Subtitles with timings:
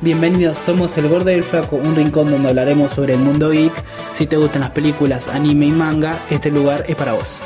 [0.00, 3.72] Bienvenidos, somos El Gordo y el Flaco, un rincón donde hablaremos sobre el mundo geek.
[4.12, 7.40] Si te gustan las películas, anime y manga, este lugar es para vos.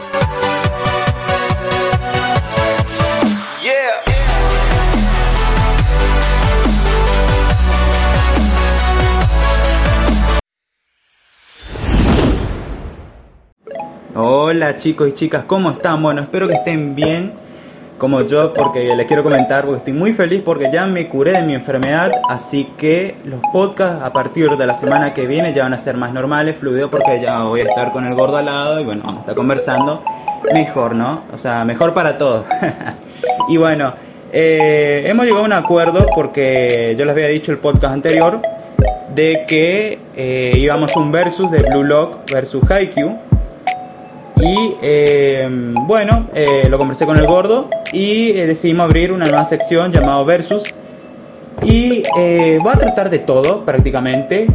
[14.15, 16.03] Hola chicos y chicas, ¿cómo están?
[16.03, 17.42] Bueno, espero que estén bien
[18.03, 21.43] como yo porque les quiero comentar porque estoy muy feliz porque ya me curé de
[21.43, 25.75] mi enfermedad, así que los podcasts a partir de la semana que viene ya van
[25.75, 28.81] a ser más normales, fluidos porque ya voy a estar con el gordo al lado
[28.81, 30.03] y bueno, vamos a estar conversando
[30.53, 31.23] mejor, ¿no?
[31.33, 32.45] O sea, mejor para todos.
[33.49, 33.95] y bueno,
[34.33, 38.43] eh, hemos llegado a un acuerdo porque yo les había dicho el podcast anterior
[39.15, 43.17] de que eh, íbamos un versus de Blue Lock versus Haikyuu
[44.43, 45.49] y eh,
[45.87, 50.25] bueno, eh, lo conversé con el gordo y eh, decidimos abrir una nueva sección llamado
[50.25, 50.65] Versus.
[51.65, 52.03] Y
[52.67, 54.49] va a tratar de todo prácticamente,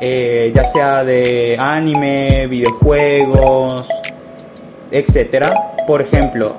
[0.00, 3.86] ya sea de anime, videojuegos,
[4.90, 5.52] etc.
[5.86, 6.56] Por ejemplo,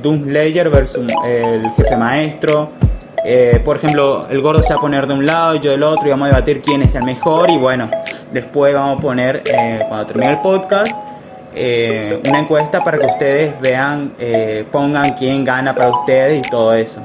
[0.00, 2.70] Doom Slayer versus el jefe maestro.
[3.64, 6.06] por ejemplo, el gordo se va a poner de un lado y yo del otro
[6.06, 7.50] y vamos a debatir quién es el mejor.
[7.50, 7.90] Y bueno,
[8.32, 9.42] después vamos a poner,
[9.88, 11.09] cuando termine el podcast,
[11.54, 16.74] eh, una encuesta para que ustedes vean, eh, pongan quién gana para ustedes y todo
[16.74, 17.02] eso.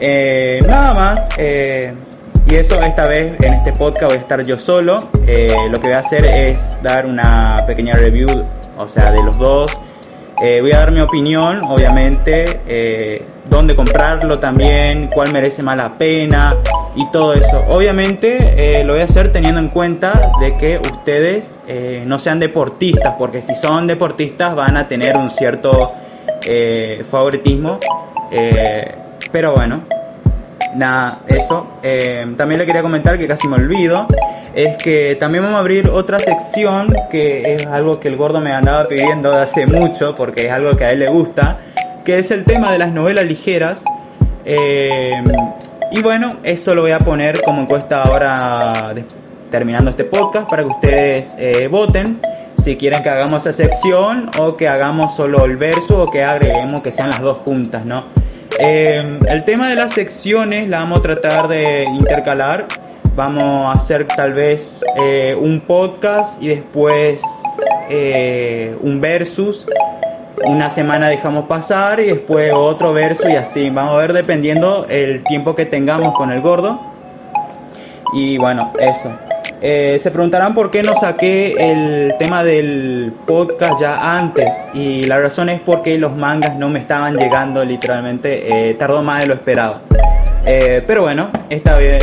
[0.00, 5.08] Eh, nada más, y eso esta vez en este podcast voy a estar yo solo.
[5.70, 8.28] lo que voy a hacer es dar una pequeña review,
[8.76, 9.76] o sea, de los dos.
[10.36, 16.56] voy a dar mi opinión, obviamente, dónde comprarlo también, cuál merece más la pena,
[16.98, 17.64] y todo eso.
[17.68, 22.40] Obviamente eh, lo voy a hacer teniendo en cuenta de que ustedes eh, no sean
[22.40, 25.92] deportistas, porque si son deportistas van a tener un cierto
[26.44, 27.78] eh, favoritismo.
[29.30, 29.82] pero bueno,
[30.74, 31.66] nada, eso.
[32.36, 34.06] también le quería comentar que casi me olvido.
[34.54, 38.52] Es que también vamos a abrir otra sección que es algo que el gordo me
[38.52, 41.58] andaba pidiendo de hace mucho, porque es algo que a él le gusta,
[42.08, 43.84] que es el tema de las novelas ligeras.
[44.46, 48.94] Y bueno, eso lo voy a poner como encuesta ahora
[49.50, 52.18] terminando este podcast para que ustedes eh, voten
[52.56, 56.80] si quieren que hagamos esa sección o que hagamos solo el verso o que agreguemos
[56.80, 58.04] que sean las dos juntas, ¿no?
[58.58, 62.68] Eh, el tema de las secciones la vamos a tratar de intercalar.
[63.16, 67.20] Vamos a hacer tal vez eh, un podcast y después
[68.80, 69.66] un versus
[70.44, 73.70] una semana dejamos pasar y después otro verso y así.
[73.70, 76.80] Vamos a ver dependiendo el tiempo que tengamos con el gordo.
[78.14, 79.10] Y bueno, eso.
[79.60, 84.70] Eh, se preguntarán por qué no saqué el tema del podcast ya antes.
[84.72, 88.70] Y la razón es porque los mangas no me estaban llegando literalmente.
[88.70, 89.80] Eh, tardó más de lo esperado.
[90.46, 92.00] Eh, pero bueno, está bien.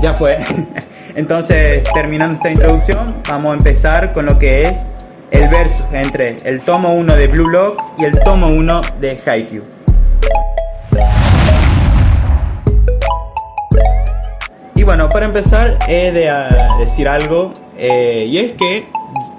[0.00, 0.38] ya fue.
[1.14, 4.90] Entonces, terminando esta introducción, vamos a empezar con lo que es
[5.34, 9.64] el verso entre el tomo 1 de Blue Lock y el tomo 1 de Haikyuu.
[14.76, 18.86] Y bueno, para empezar he de ah, decir algo eh, y es que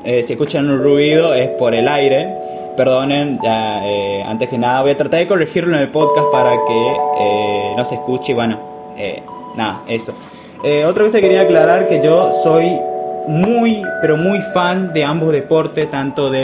[0.04, 2.28] eh, si escuchan un ruido es por el aire.
[2.76, 7.74] Perdonen, eh, antes que nada voy a tratar de corregirlo en el podcast para que
[7.78, 8.34] no se escuche.
[8.34, 8.60] Bueno,
[9.56, 10.14] nada, eso.
[10.86, 12.82] otra cosa quería aclarar que yo soy
[13.28, 16.44] muy, pero muy fan de ambos deportes, tanto de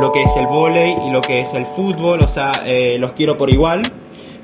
[0.00, 3.12] lo que es el vóley y lo que es el fútbol, o sea, eh, los
[3.12, 3.82] quiero por igual.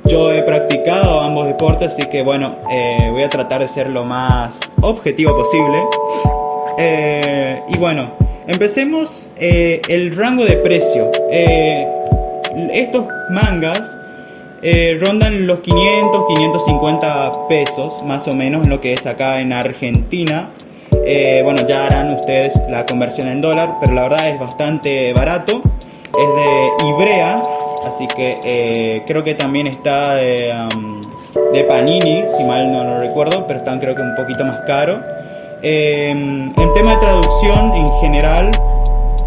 [0.04, 4.04] Yo he practicado ambos deportes, así que bueno, eh, voy a tratar de ser lo
[4.04, 5.78] más objetivo posible.
[6.76, 8.10] Eh, y bueno,
[8.46, 11.10] empecemos el rango de precio.
[12.72, 13.96] estos mangas
[15.00, 20.50] rondan los 500, 550 pesos, más o menos, en lo que es acá en Argentina.
[21.06, 25.60] Eh, bueno, ya harán ustedes la conversión en dólar, pero la verdad es bastante barato.
[26.16, 27.42] Es de Ibrea,
[27.86, 30.54] así que eh, creo que también está de,
[31.68, 35.00] Panini, si mal no lo recuerdo, pero están creo que un poquito más caro.
[35.62, 38.50] Em, en tema de traducción en general,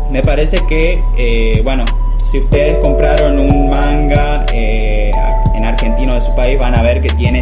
[0.09, 1.85] me parece que, eh, bueno,
[2.31, 7.41] si ustedes compraron un manga en argentino de su país, van a ver que tiene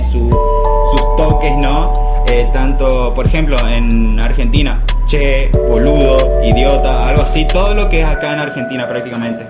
[0.92, 1.94] sus toques, ¿no?
[2.28, 8.06] Eh, tanto, por ejemplo, en Argentina, che, boludo, idiota, algo así, todo lo que es
[8.06, 9.46] acá en Argentina prácticamente.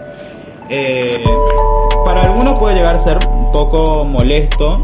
[0.69, 1.23] Eh,
[2.03, 4.81] para algunos puede llegar a ser un poco molesto.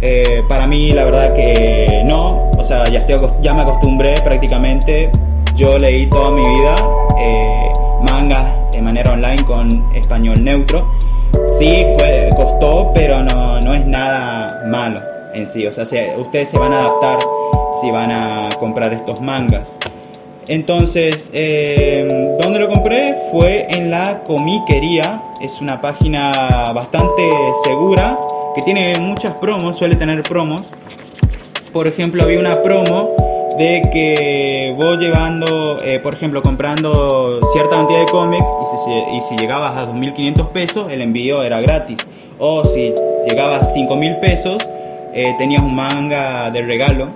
[0.00, 2.50] Eh, para mí, la verdad que no.
[2.56, 5.10] O sea, ya, estoy, ya me acostumbré prácticamente.
[5.56, 6.76] Yo leí toda mi vida
[8.00, 10.86] mangas de manera online con español neutro.
[11.48, 15.66] Sí, fue, costó, pero no, no es nada malo en sí.
[15.66, 15.84] O sea,
[16.18, 17.18] ustedes se van a adaptar
[17.80, 19.78] si van a comprar estos mangas.
[20.48, 23.14] Entonces, eh, ¿dónde lo compré?
[23.30, 25.22] Fue en la Comiquería.
[25.42, 27.28] Es una página bastante
[27.64, 28.18] segura
[28.54, 30.74] que tiene muchas promos, suele tener promos.
[31.72, 33.14] Por ejemplo, había una promo
[33.58, 38.48] de que vos llevando, eh, por ejemplo, comprando cierta cantidad de cómics
[39.12, 41.98] y si, llegabas a 2.500 pesos, el envío era gratis.
[42.38, 42.94] O si
[43.28, 44.66] llegabas a 5.000 pesos,
[45.14, 47.08] eh, tenías un manga de regalo,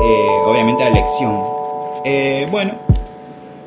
[0.00, 1.38] eh, obviamente a elección.
[2.50, 2.72] bueno,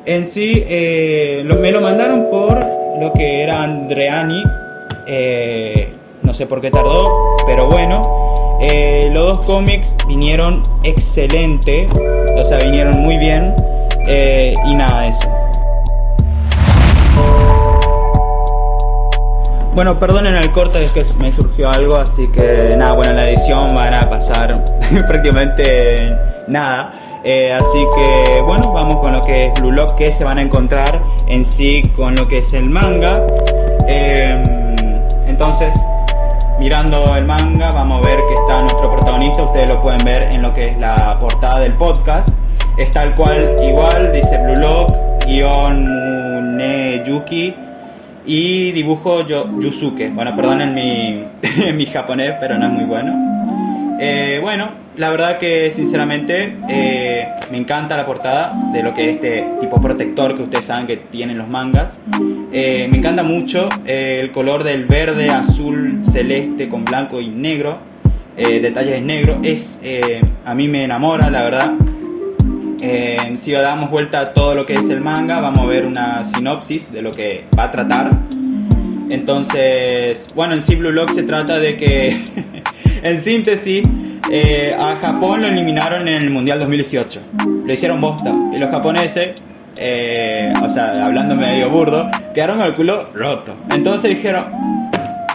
[0.04, 2.58] en sí me lo mandaron por
[3.00, 4.42] lo que era Andreani,
[6.22, 8.22] no sé por qué tardó, pero bueno.
[8.64, 11.88] Eh, los dos cómics vinieron excelente,
[12.36, 13.52] o sea, vinieron muy bien
[14.06, 15.41] eh, y nada, eso.
[19.74, 23.30] Bueno, perdonen el corte, es que me surgió algo, así que nada, bueno, en la
[23.30, 24.62] edición van a pasar
[25.06, 26.14] prácticamente
[26.46, 26.92] nada.
[27.24, 30.42] Eh, así que bueno, vamos con lo que es Blue Lock, que se van a
[30.42, 33.24] encontrar en sí con lo que es el manga.
[35.26, 35.74] entonces,
[36.58, 40.42] mirando el manga vamos a ver que está nuestro protagonista, ustedes lo pueden ver en
[40.42, 42.28] lo que es la portada del podcast.
[42.76, 44.92] Es tal cual, igual, dice Blue Lock,
[45.24, 46.60] guion
[47.06, 47.71] Yuki
[48.26, 50.10] y dibujo yo, Yusuke.
[50.10, 51.24] Bueno, perdonen mi,
[51.74, 53.32] mi japonés, pero no es muy bueno.
[54.04, 59.14] Eh, bueno, la verdad que sinceramente eh, me encanta la portada de lo que es
[59.14, 62.00] este tipo protector que ustedes saben que tienen los mangas.
[62.52, 67.78] Eh, me encanta mucho el color del verde, azul, celeste con blanco y negro.
[68.36, 69.38] detalles negros.
[69.44, 69.80] Es,
[70.44, 71.72] a mí me enamora, la verdad.
[73.36, 76.92] Si damos vuelta a todo lo que es el manga, vamos a ver una sinopsis
[76.92, 78.10] de lo que va a tratar.
[79.10, 82.18] Entonces, bueno, en sí Blue Lock se trata de que,
[83.02, 83.86] en síntesis,
[84.30, 87.20] eh, a Japón lo eliminaron en el Mundial 2018.
[87.64, 88.34] Lo hicieron bosta.
[88.52, 89.32] Y los japoneses,
[89.76, 93.54] eh, o sea, hablando medio burdo, quedaron el culo roto.
[93.70, 94.44] Entonces dijeron,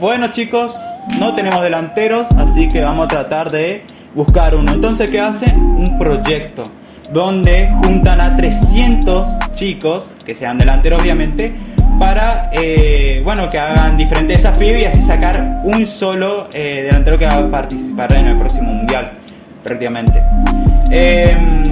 [0.01, 0.75] bueno chicos,
[1.19, 3.83] no tenemos delanteros, así que vamos a tratar de
[4.15, 4.73] buscar uno.
[4.73, 5.57] Entonces, ¿qué hacen?
[5.57, 6.63] Un proyecto
[7.12, 11.54] donde juntan a 300 chicos, que sean delanteros obviamente,
[12.00, 17.25] para eh, bueno, que hagan diferentes desafíos y así sacar un solo eh, delantero que
[17.25, 19.12] va a participar en el próximo mundial,
[19.63, 20.21] prácticamente.
[20.92, 21.63] Em,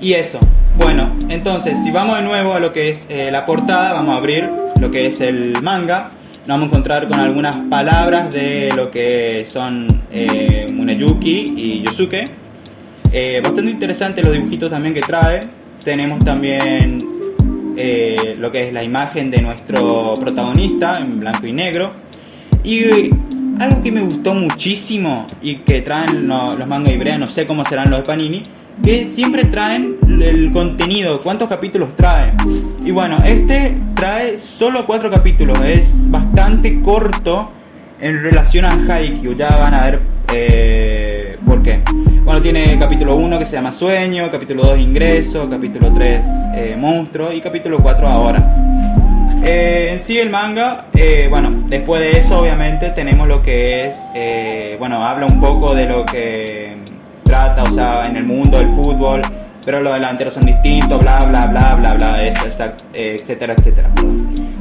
[0.00, 0.38] y eso.
[0.76, 4.18] Bueno, entonces, si vamos de nuevo a lo que es eh, la portada, vamos a
[4.18, 6.10] abrir lo que es el manga.
[6.46, 9.88] Nos vamos a encontrar con algunas palabras de lo que son
[10.76, 12.24] Muneyuki y Yosuke.
[13.42, 15.40] Bastante interesante los dibujitos también que trae.
[15.82, 16.98] Tenemos también
[17.76, 21.92] eh, lo que es la imagen de nuestro protagonista en blanco y negro.
[22.64, 23.10] Y
[23.60, 27.90] algo que me gustó muchísimo y que traen los mangas ibrea, no sé cómo serán
[27.90, 28.42] los de Panini,
[28.82, 32.32] que siempre traen el contenido, cuántos capítulos trae.
[32.84, 37.50] Y bueno, este trae solo cuatro capítulos, es bastante corto
[38.00, 40.00] en relación a Haikyuu, ya van a ver
[40.32, 41.05] eh,
[41.46, 41.80] por qué.
[42.24, 47.32] Bueno, tiene capítulo 1 que se llama Sueño, capítulo 2 Ingreso, capítulo 3 eh, Monstruo
[47.32, 48.42] y capítulo 4 Ahora.
[49.44, 53.96] Eh, en sí el manga, eh, bueno, después de eso obviamente tenemos lo que es,
[54.78, 56.76] bueno, habla un poco de lo que
[57.22, 59.22] trata, o sea, en el mundo del fútbol,
[59.64, 62.44] pero los delanteros son distintos, bla, bla, bla, bla, bla, eso,
[62.92, 63.88] etcétera, etcétera.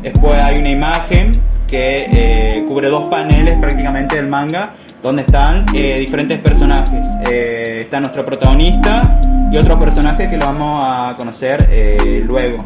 [0.03, 1.31] Después hay una imagen
[1.67, 4.73] que cubre dos paneles prácticamente del manga
[5.05, 7.07] donde están eh, diferentes personajes.
[7.29, 9.21] Eh, está nuestro protagonista
[9.51, 12.65] y otro personaje que lo vamos a conocer eh, luego.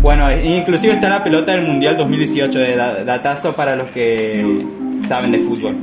[0.00, 4.66] Bueno, inclusive está la pelota del Mundial 2018, de datazo para los que
[5.06, 5.76] saben de fútbol.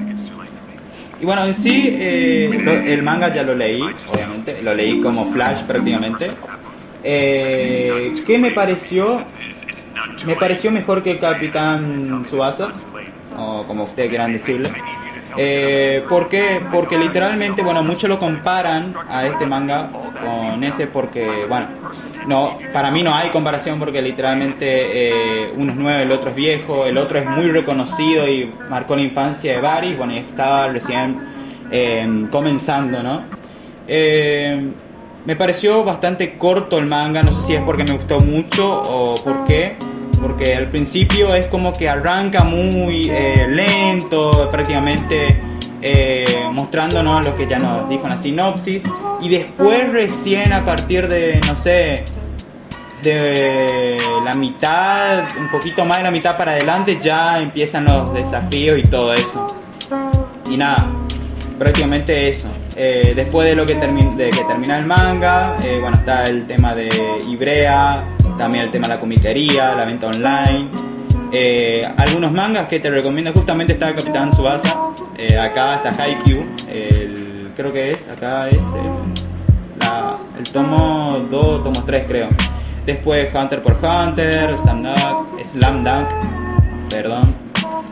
[1.22, 3.82] Y bueno, en sí, el manga ya lo leí,
[4.14, 6.30] obviamente, lo leí como flash prácticamente.
[7.02, 9.24] ¿Qué me pareció?
[10.26, 12.74] Me pareció mejor que Capitán Subasa,
[13.38, 14.70] o como ustedes quieran decirle.
[15.38, 16.62] Eh, ¿Por qué?
[16.72, 21.68] Porque literalmente, bueno, muchos lo comparan a este manga con ese porque, bueno,
[22.28, 24.66] no, para mí no hay comparación porque literalmente
[25.46, 28.96] eh, uno es nuevo, el otro es viejo, el otro es muy reconocido y marcó
[28.96, 31.18] la infancia de varios, bueno, y estaba recién
[31.72, 33.24] eh, comenzando, ¿no?
[33.88, 34.72] Eh,
[35.26, 39.16] me pareció bastante corto el manga, no sé si es porque me gustó mucho o
[39.24, 39.76] por qué
[40.22, 45.40] porque al principio es como que arranca muy eh, lento, prácticamente
[45.82, 48.84] eh, mostrándonos lo que ya nos dijo en la sinopsis,
[49.22, 52.04] y después recién a partir de, no sé,
[53.04, 58.78] de la mitad, un poquito más de la mitad para adelante, ya empiezan los desafíos
[58.78, 59.56] y todo eso.
[60.50, 60.88] Y nada,
[61.58, 62.48] prácticamente eso.
[62.76, 66.90] Eh, después de lo que, termina el manga, eh, bueno, está el tema de
[67.28, 68.04] Ibrea,
[68.42, 70.66] también el tema de la comiquería, la venta online.
[71.32, 74.76] Eh, algunos mangas que te recomiendo, justamente está Capitán Subasa,
[75.40, 78.64] acá está Haikyuu, el, creo que es, acá es
[80.40, 82.30] el, tomo 2, tomo 3 creo.
[82.84, 86.08] Después Hunter por Hunter, Slam Dunk, Slam Dunk
[86.90, 87.36] perdón,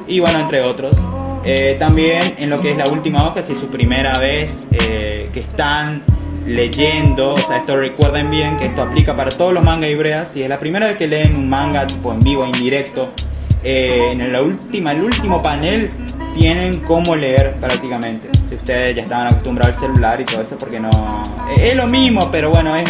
[0.07, 0.97] y bueno, entre otros.
[1.45, 5.29] Eh, también en lo que es la última hoja, si es su primera vez eh,
[5.31, 6.01] que están
[6.45, 10.43] leyendo, o sea, esto recuerden bien que esto aplica para todos los mangas ibreas, si
[10.43, 13.09] es la primera vez que leen un manga tipo en vivo, en directo,
[13.63, 15.89] eh, en la última, el último panel
[16.33, 18.29] tienen cómo leer prácticamente.
[18.47, 20.89] Si ustedes ya estaban acostumbrados al celular y todo eso, porque no...
[21.57, 22.89] es lo mismo, pero bueno, es.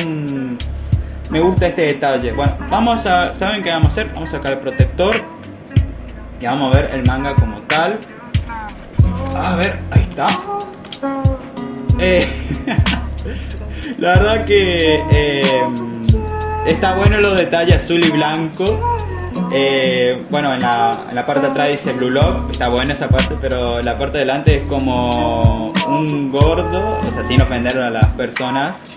[1.30, 2.32] Me gusta este detalle.
[2.32, 3.36] Bueno, vamos a...
[3.36, 4.12] ¿Saben qué vamos a hacer?
[4.14, 5.16] Vamos a sacar el protector
[6.42, 8.00] y vamos a ver el manga como tal.
[9.36, 10.40] A ver, ahí está.
[12.00, 12.28] Eh,
[13.98, 15.62] la verdad que eh,
[16.68, 18.98] está bueno los detalles azul y blanco.
[19.52, 23.10] Eh, bueno, en la, en la, parte de atrás dice Blue Lock, está buena esa
[23.10, 27.90] parte, pero la parte de delante es como un gordo, o sea, sin ofender a
[27.90, 28.88] las personas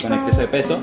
[0.00, 0.78] con exceso de peso,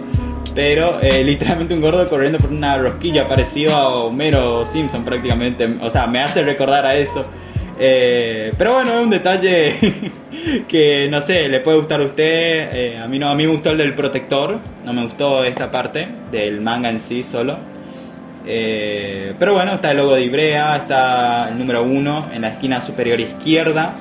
[0.56, 5.78] pero eh, literalmente un gordo corriendo por una rosquilla parecido a Homero Simpson prácticamente.
[5.82, 7.26] O sea, me hace recordar a esto.
[7.80, 9.74] Eh, pero bueno, es un detalle
[10.68, 12.70] que no sé, le puede gustar a usted.
[12.74, 14.60] Eh, a mí no, a mí me gustó el del protector.
[14.86, 17.58] No me gustó esta parte del manga en sí solo.
[18.46, 23.20] pero bueno, está el logo de Ibrea, está el número 1 en la esquina superior
[23.20, 23.94] izquierda,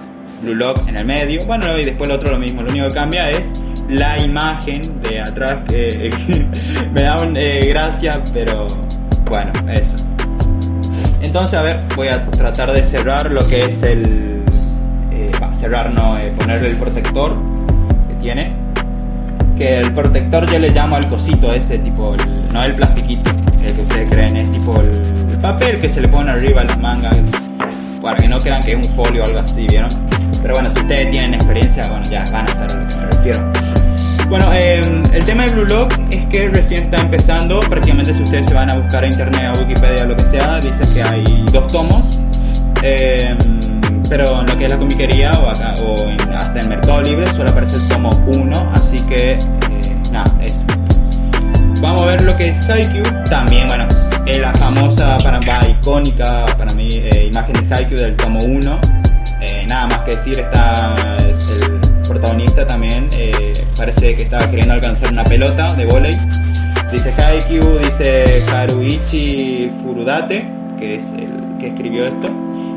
[0.43, 1.45] Blue Lock en el medio.
[1.47, 2.63] Bueno, y después el otro lo mismo.
[2.63, 5.59] Lo único que cambia es la imagen de atrás
[6.93, 8.67] me da un, eh, gracia, pero
[9.31, 10.08] bueno, eso.
[11.21, 14.43] Entonces, a ver, voy a tratar de cerrar lo que es el.
[15.13, 17.37] Eh, cerrar, no, eh, ponerle el protector
[18.09, 18.53] que tiene.
[19.57, 22.15] Que el protector yo le llamo al cosito ese, tipo,
[22.53, 23.31] no el plastiquito,
[23.65, 24.91] el que ustedes creen, es tipo el,
[25.41, 27.17] papel que se le pone arriba a las mangas,
[28.01, 29.91] para que no crean que es un folio o algo así, ¿vieron?
[30.43, 33.07] Pero bueno, si ustedes tienen experiencia, bueno, ya van a saber a lo que me
[33.07, 33.58] refiero.
[34.29, 37.61] Bueno, em, el tema de Blue Lock es que recién está empezando.
[37.61, 40.83] Prácticamente, si ustedes se van a buscar a internet, a Wikipedia, lo que sea, dice
[40.95, 42.21] que hay dos tomos.
[42.83, 43.39] Em,
[44.11, 45.97] pero en lo que es la comiquería o, acá, o
[46.37, 48.73] hasta en Mercado Libre solo aparece el tomo 1.
[48.75, 49.39] Así que, eh,
[50.13, 50.67] nada, eso.
[51.81, 53.05] Vamos a ver lo que es Haikyuu.
[53.31, 53.89] También, bueno,
[54.27, 58.79] es la famosa, para, icónica para mí, eh, imagen de Haikyuu del tomo 1.
[59.41, 60.95] Eh, nada más que decir, está
[62.09, 66.17] protagonista también eh, parece que estaba queriendo alcanzar una pelota de volei.
[66.91, 70.49] Dice Haikyuu, dice Haruichi Furudate,
[70.79, 72.31] que es el que escribió esto.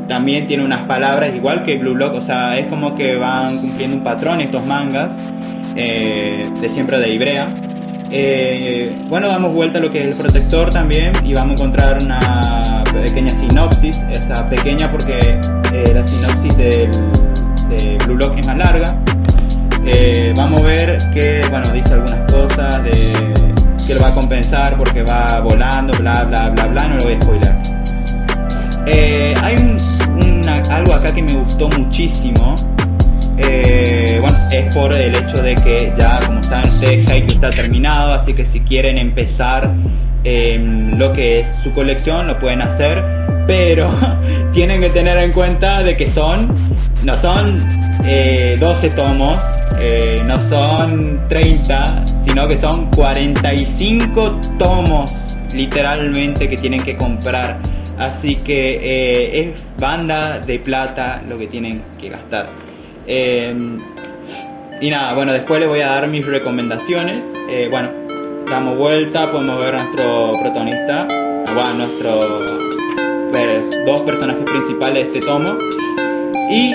[0.06, 3.96] También tiene unas palabras igual que Blue Lock, o sea, es como que van cumpliendo
[3.96, 5.18] un patrón estos mangas
[5.76, 7.46] eh, de siempre de Ibrea.
[8.10, 11.98] Eh, bueno, damos vuelta a lo que es el protector también y vamos a encontrar
[12.02, 15.40] una pequeña sinopsis, o sea, pequeña porque
[15.94, 16.90] la sinopsis del,
[17.70, 19.01] de Blue Lock es más larga.
[19.84, 22.90] Eh, vamos a ver que, bueno, dice algunas cosas de
[23.84, 27.14] que lo va a compensar porque va volando, bla, bla, bla, bla, no lo voy
[27.14, 27.56] a spoiler.
[28.86, 29.56] Eh, hay
[30.70, 32.54] algo acá que me gustó muchísimo.
[33.38, 38.12] Eh, bueno, es por el hecho de que ya, como saben ustedes, Haikyuu está terminado,
[38.12, 39.72] así que si quieren empezar
[40.24, 43.02] lo que es su colección, lo pueden hacer,
[43.48, 43.92] pero
[44.52, 46.54] tienen que tener en cuenta de que son,
[47.02, 47.58] no son
[48.56, 49.42] 12 tomos,
[49.78, 57.58] eh, no son 30, sino que son 45 tomos literalmente que tienen que comprar.
[57.98, 62.48] Así que eh, es banda de plata lo que tienen que gastar.
[63.06, 63.78] Em,
[64.80, 67.24] y nada, bueno, después les voy a dar mis recomendaciones.
[67.48, 67.90] Eh, bueno,
[68.50, 71.06] damos vuelta, podemos ver a nuestro protagonista,
[71.54, 72.54] bueno, nuestros
[73.30, 75.58] pues, dos personajes principales de este tomo.
[76.50, 76.74] Y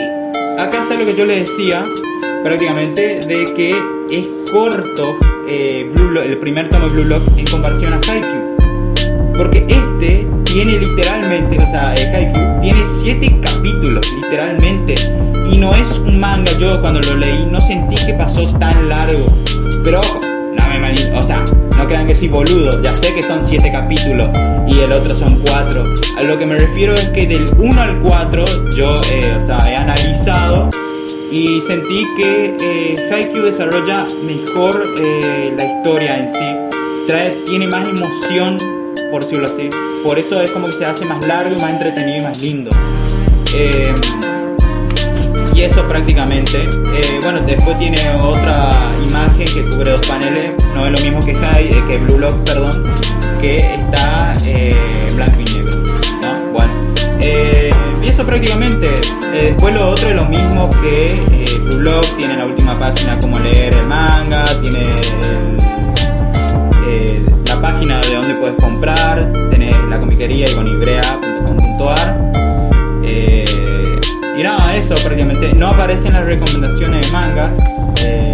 [0.57, 1.85] acá está lo que yo les decía,
[2.43, 3.75] prácticamente, de que
[4.09, 5.89] es corto eh,
[6.23, 9.33] el primer tomo de Blue Lock en comparación a Haikyuu.
[9.37, 14.95] Porque este tiene literalmente, o sea, eh, Haikyuu tiene siete capítulos, literalmente.
[15.51, 19.27] Y no es un manga, yo cuando lo leí no sentí que pasó tan largo.
[19.83, 21.43] Pero ojo, no me mal, o sea,
[21.77, 24.29] no crean que soy boludo, ya sé que son siete capítulos
[24.67, 25.83] y el otro son cuatro.
[26.17, 29.71] A lo que me refiero es que del 1 al 4 yo, eh, o sea,
[29.71, 30.69] he analizado
[31.31, 32.95] y sentí que eh,
[33.41, 36.67] desarrolla mejor eh, la historia en sí.
[37.45, 38.57] Tiene más emoción,
[39.09, 39.69] por decirlo así.
[40.03, 42.69] Por eso es como que se hace más largo, más entretenido y más lindo.
[43.53, 43.93] Eh,
[45.57, 46.69] y eso prácticamente.
[46.95, 48.71] Eh, bueno, después tiene otra
[49.09, 52.45] imagen que cubre dos paneles, no es lo mismo que, High, eh, que Blue Lock,
[52.45, 52.83] perdón,
[53.41, 54.75] que está eh,
[55.15, 55.77] blanco y negro.
[56.21, 56.51] ¿no?
[56.53, 56.71] Bueno,
[58.03, 58.91] y eso prácticamente.
[59.31, 61.07] después lo otro es lo mismo que
[61.65, 64.93] Blue Lock, tiene la última página como leer el manga, tiene
[67.45, 72.27] la página de donde puedes comprar, tenés la comiquería y con ibrea.com.ar.
[74.37, 75.51] Y nada, eso prácticamente.
[75.53, 77.57] No aparecen las recomendaciones de mangas.
[77.99, 78.33] Eh,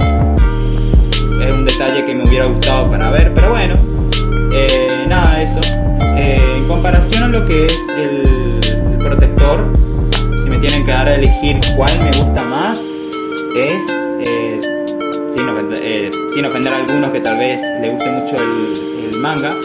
[1.42, 3.74] es un detalle que me hubiera gustado para ver, pero bueno.
[4.52, 5.62] Eh, nada, eso.
[6.18, 9.72] Eh, en comparación a lo que es el, protector,
[10.44, 12.80] si me tienen que dar a elegir cuál me gusta más,
[13.56, 13.84] es.
[15.36, 19.56] Sin ofender, sin, a algunos que tal vez le guste mucho el, el manga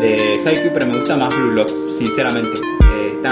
[0.00, 2.75] de Haikyuu, pero me gusta más Blue Lock, sinceramente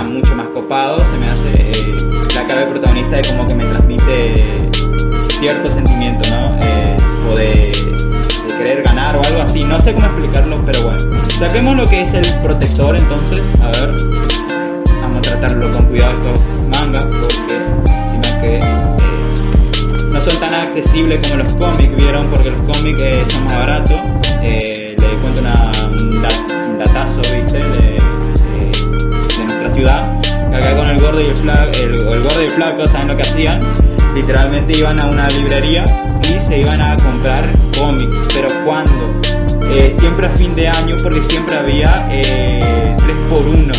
[0.02, 1.96] mucho más copado, se me hace eh,
[2.34, 4.34] la cara del protagonista de como que me transmite
[5.38, 6.56] cierto sentimiento, ¿no?
[6.60, 6.96] Eh,
[7.30, 7.72] o de,
[8.58, 10.98] querer ganar o algo así, no sé cómo explicarlo, pero bueno.
[11.38, 13.94] Saquemos lo que es el protector entonces, a ver,
[15.02, 17.36] vamos a tratarlo con cuidado estos mangas, porque
[18.40, 18.58] que...
[18.58, 18.60] Eh,
[20.10, 22.28] no son tan accesibles como los cómics, ¿vieron?
[22.28, 24.00] Porque los cómics son más baratos.
[24.40, 28.03] le cuento una, un, datazo, ¿viste?
[29.74, 33.16] Ciudad, acá con el gordo y el flaco, el, gordo y el flaco, ¿saben lo
[33.16, 33.60] que hacían?
[34.14, 35.82] Literalmente iban a una librería
[36.22, 37.42] y se iban a comprar
[37.76, 38.92] cómics, pero ¿cuándo?
[39.74, 42.60] Eh, siempre a fin de año porque siempre había 3 eh,
[43.28, 43.74] por 1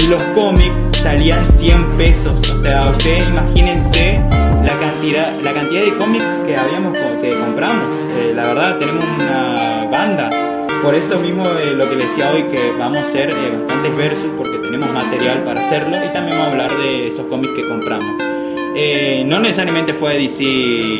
[0.00, 5.94] y los cómics salían 100 pesos, o sea, ustedes imagínense la cantidad, la cantidad de
[5.98, 10.30] cómics que habíamos que compramos, eh, la verdad tenemos una banda
[10.84, 13.96] por eso mismo eh, lo que les decía hoy que vamos a hacer eh, bastantes
[13.96, 17.66] versos porque tenemos material para hacerlo y también vamos a hablar de esos cómics que
[17.66, 18.22] compramos.
[18.76, 20.98] Eh, no necesariamente fue DC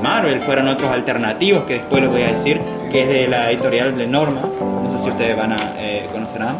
[0.00, 2.60] Marvel, fueron otros alternativos que después les voy a decir,
[2.92, 5.74] que es de la editorial de Norma, no sé si ustedes van a
[6.12, 6.56] conocerán.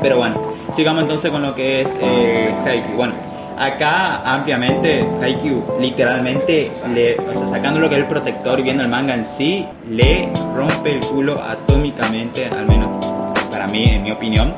[0.00, 0.36] Pero bueno,
[0.72, 2.52] sigamos entonces con lo que es eh,
[2.96, 3.14] Bueno,
[3.66, 6.70] acá ampliamente Haikyuu literalmente
[7.48, 11.00] sacando lo que es el protector y viendo el manga en sí, le rompe el
[11.00, 13.04] culo atómicamente, al menos
[13.50, 14.52] para mí, en mi opinión.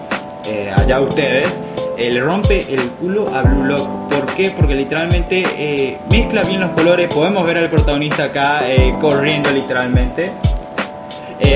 [0.47, 1.49] Eh, allá ustedes,
[1.97, 4.11] eh, le rompe el culo a Blue Lock.
[4.11, 4.51] ¿Por qué?
[4.57, 7.13] Porque literalmente eh, mezcla bien los colores.
[7.13, 8.63] Podemos ver al protagonista acá
[9.01, 10.31] corriendo literalmente.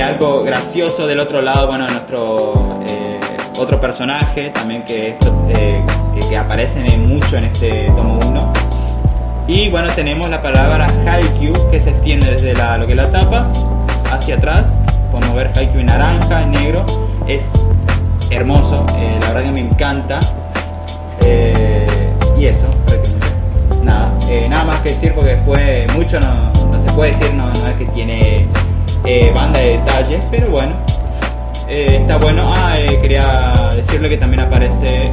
[0.02, 2.78] algo gracioso del otro lado, bueno, nuestro
[3.58, 5.16] otro personaje también que,
[5.56, 5.82] eh,
[6.28, 8.52] que, aparecen mucho en este tomo 1.
[9.46, 13.50] Y bueno, tenemos la palabra Haikyuu que se extiende desde lo que es la tapa
[14.12, 14.66] hacia atrás.
[15.10, 16.84] Podemos ver Haikyuu en naranja, en negro.
[17.26, 17.52] Es
[18.30, 20.18] hermoso, eh, la verdad que me encanta.
[21.24, 21.86] Eh,
[22.38, 22.66] y eso,
[23.82, 24.12] nada,
[24.48, 27.76] nada más que decir porque después mucho no, no se puede decir, no, no es
[27.76, 28.46] que tiene
[29.34, 30.74] banda de detalles, pero bueno,
[31.68, 32.50] eh, está bueno.
[32.54, 35.12] Ah, eh, quería decirle que también aparece,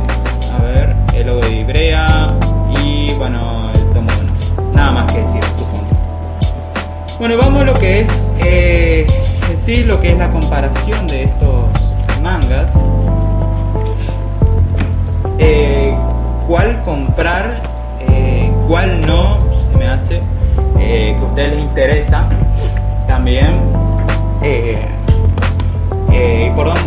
[0.54, 2.34] a ver, el logo de Ibrea
[2.82, 4.10] y bueno, el tomo
[4.58, 4.73] 1.
[4.73, 5.86] Nada más que decir, supongo.
[7.19, 9.06] Bueno, vamos a lo que es, eh,
[9.86, 11.65] lo que es la comparación de estos
[12.21, 12.73] mangas.
[15.39, 15.93] Eh,
[16.47, 17.62] ¿Cuál comprar?
[18.67, 19.38] ¿Cuál no?
[19.71, 20.21] Se me hace
[20.78, 22.28] que a ustedes les interesa.
[23.08, 23.60] También
[24.41, 24.80] eh,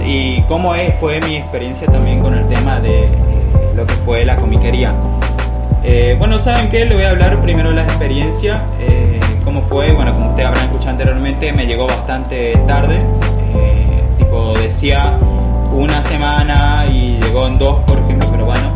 [0.09, 3.11] y cómo es, fue mi experiencia también con el tema de eh,
[3.79, 4.93] lo que fue la comiquería.
[5.85, 6.85] Eh, bueno, ¿saben qué?
[6.85, 8.63] Le voy a hablar primero de la experiencia,
[9.45, 13.01] cómo fue, bueno, como ustedes habrán escuchado anteriormente, me llegó bastante tarde,
[14.19, 15.13] tipo decía
[15.73, 18.69] una semana y llegó en dos, por ejemplo, pero bueno,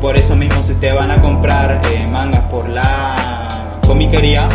[0.00, 1.78] por eso mismo si ustedes van a comprar
[2.10, 3.46] mangas por la
[3.86, 4.48] comiquería,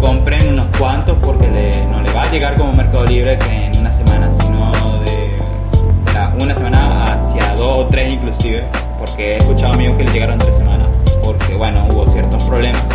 [0.00, 1.46] compren unos cuantos porque
[1.90, 4.72] no le va a llegar como Mercado Libre que en una semana, sino
[5.04, 8.64] de una semana hacia dos o tres inclusive,
[9.20, 10.88] he escuchado amigos que le llegaron tres semanas,
[11.22, 12.88] porque bueno, hubo ciertos problemas.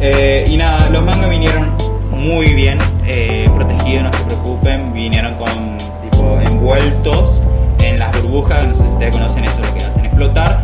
[0.00, 1.64] Eh, y nada, los mangas vinieron
[2.10, 7.40] muy bien eh, protegidos, no se preocupen, vinieron con tipo envueltos
[7.82, 10.60] en las burbujas, no sé si ustedes conocen eso, lo que hacen explotar.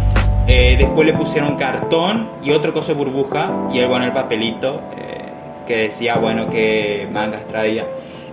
[0.49, 4.81] Eh, después le pusieron cartón y otro coso de burbuja y el bueno el papelito
[5.67, 7.87] que decía, bueno, que mangas traía.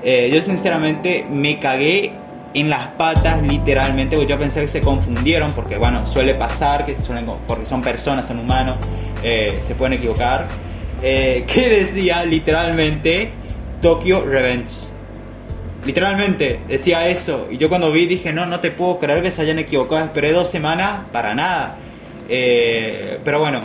[0.04, 2.12] Yo sinceramente me cagué
[2.54, 6.98] en las patas literalmente, porque yo pensé que se confundieron, porque bueno, suele pasar, que
[6.98, 8.78] suelen, porque son personas, son humanos,
[9.24, 10.48] eh, se pueden equivocar.
[11.02, 13.32] Eh, que decía literalmente
[13.82, 14.70] Tokyo Revenge.
[15.86, 17.48] Literalmente decía eso.
[17.50, 20.04] Y yo cuando vi dije, no, no te puedo creer que se hayan equivocado.
[20.04, 21.78] Esperé dos semanas para nada.
[22.28, 23.62] pero bueno,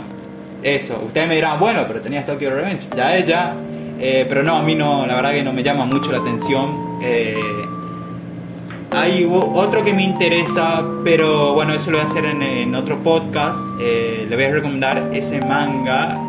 [0.63, 3.53] eso, ustedes me dirán, bueno, pero tenías Tokyo Revenge, ya ella,
[3.99, 6.99] eh, pero no, a mí no, la verdad que no me llama mucho la atención.
[8.95, 12.97] Eh, hay otro que me interesa, pero bueno, eso lo voy a hacer en, otro
[12.99, 13.59] podcast.
[13.79, 16.19] Eh, le voy a recomendar ese manga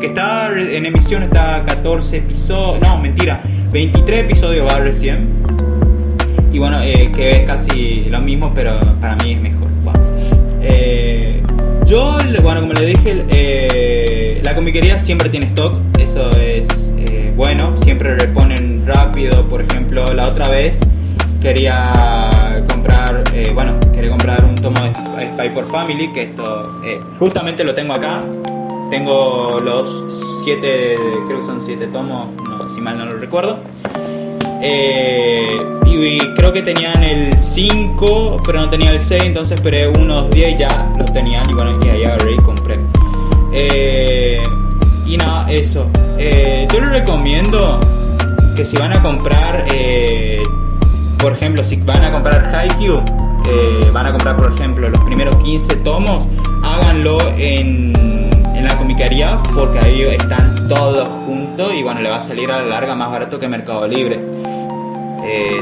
[0.00, 3.40] que está en emisión, está 14 episodios, no, mentira,
[3.72, 5.28] 23 episodios va recién.
[6.52, 9.68] Y bueno, que es casi lo mismo, pero para mí es mejor.
[11.86, 16.68] yo, bueno, como le dije, la comiquería siempre tiene stock, eso es
[17.36, 20.80] bueno, siempre reponen rápido, por ejemplo, la otra vez
[21.40, 27.00] quería comprar, eh, bueno, quería comprar un tomo de Spy por Family, que esto eh,
[27.18, 28.22] justamente lo tengo acá.
[28.90, 30.96] Tengo los siete,
[31.26, 32.28] creo que son siete tomos,
[32.74, 33.58] si mal no lo recuerdo.
[34.62, 40.30] Eh, y, creo que tenían el 5, pero no tenía el 6, entonces esperé unos
[40.30, 41.48] 10 y ya lo tenían.
[41.50, 42.78] Y bueno, y ahí agarré y compré.
[45.06, 45.86] y nada, eso.
[46.18, 47.80] Yo les recomiendo
[48.56, 49.66] que si van a comprar,
[51.18, 53.00] por ejemplo, si van a comprar Haikyuu,
[53.50, 56.26] eh, van a comprar, por ejemplo, los primeros 15 tomos,
[56.62, 57.92] háganlo en,
[58.54, 62.58] en la comicaría porque ahí están todos juntos y bueno, le va a salir a
[62.58, 64.18] la larga más barato que Mercado Libre.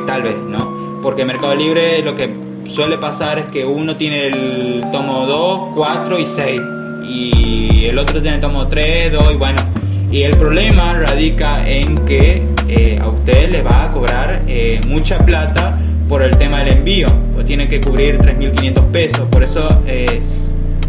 [0.06, 1.00] tal vez, ¿no?
[1.02, 2.34] Porque Mercado Libre lo que
[2.68, 6.60] suele pasar es que uno tiene el tomo 2, 4 y 6
[7.08, 9.62] y el otro tiene el tomo 3, 2 y bueno
[10.10, 15.18] y el problema radica en que eh, a usted le va a cobrar eh, mucha
[15.18, 20.20] plata por el tema del envío, o tiene que cubrir 3.500 pesos, por eso eh,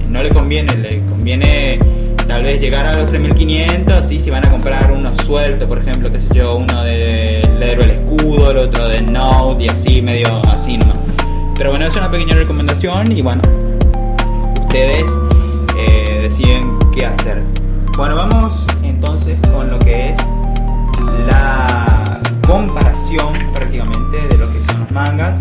[0.09, 1.79] no le conviene, le conviene
[2.27, 6.11] tal vez llegar a los 3.500 y si van a comprar uno suelto, por ejemplo,
[6.11, 10.41] qué sé yo, uno de Ledro el Escudo, el otro de Note y así, medio
[10.47, 10.97] así nomás.
[11.57, 13.41] Pero bueno, es una pequeña recomendación y bueno,
[14.61, 15.05] ustedes
[16.21, 17.41] deciden qué hacer.
[17.97, 18.66] Bueno, vamos
[24.97, 25.39] mangas.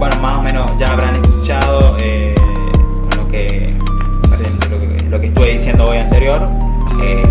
[0.00, 2.34] Bueno, más o menos ya habrán escuchado eh,
[3.16, 3.72] lo que,
[5.08, 6.48] lo que, estuve diciendo hoy anterior.
[7.00, 7.24] Eh,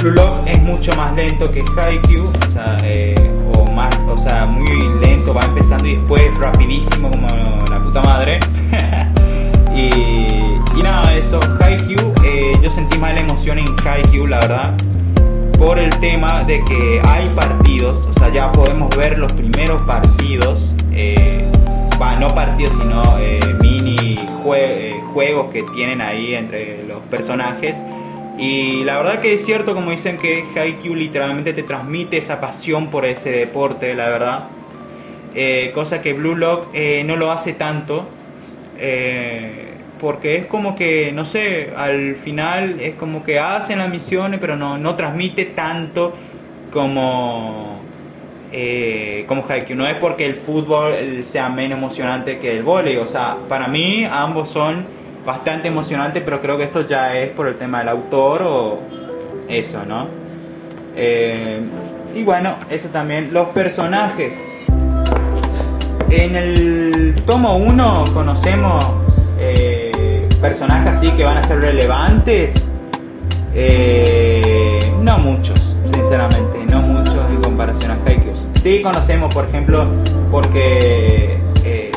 [0.00, 3.16] Blue Lock es mucho más lento que Haikyuu, o sea, eh,
[3.52, 7.26] o más, o sea, muy lento, va empezando y después rapidísimo como
[7.68, 8.38] la puta madre.
[9.74, 12.14] y, y nada, eso, Haikyuu
[12.62, 14.74] yo sentí más la emoción en Haikyuu, la verdad,
[15.60, 20.64] por el tema de que hay partidos, o sea, ya podemos ver los primeros partidos,
[20.90, 21.44] eh,
[22.18, 24.18] no partidos, sino eh, mini
[24.56, 27.76] eh, juegos que tienen ahí entre los personajes.
[28.38, 32.86] Y la verdad que es cierto, como dicen, que Haikyuu literalmente te transmite esa pasión
[32.86, 34.44] por ese deporte, la verdad.
[35.74, 38.08] cosa que Blue Lock no lo hace tanto
[40.00, 44.56] porque es como que, no sé, al final es como que hacen las misiones, pero
[44.56, 46.14] no, no transmite tanto
[46.72, 47.80] como,
[48.50, 49.76] eh, como Haikyuu.
[49.76, 54.06] No es porque el fútbol sea menos emocionante que el vóley, o sea, para mí
[54.10, 54.86] ambos son
[55.26, 58.78] bastante emocionantes, pero creo que esto ya es por el tema del autor o
[59.48, 60.06] eso, ¿no?
[60.96, 61.60] Eh,
[62.14, 64.42] y bueno, eso también, los personajes.
[66.08, 68.99] En el tomo 1 conocemos...
[70.40, 72.54] Eh, personajes así que van a ser relevantes,
[73.54, 78.34] eh, no muchos, sinceramente, no muchos en comparación a Haikyuu.
[78.62, 79.86] Sí conocemos, por ejemplo,
[80.30, 81.90] porque eh,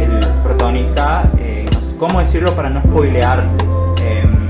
[0.00, 1.64] el protagonista, eh,
[1.98, 3.52] ¿cómo decirlo para no spoilearles?
[4.02, 4.48] Em,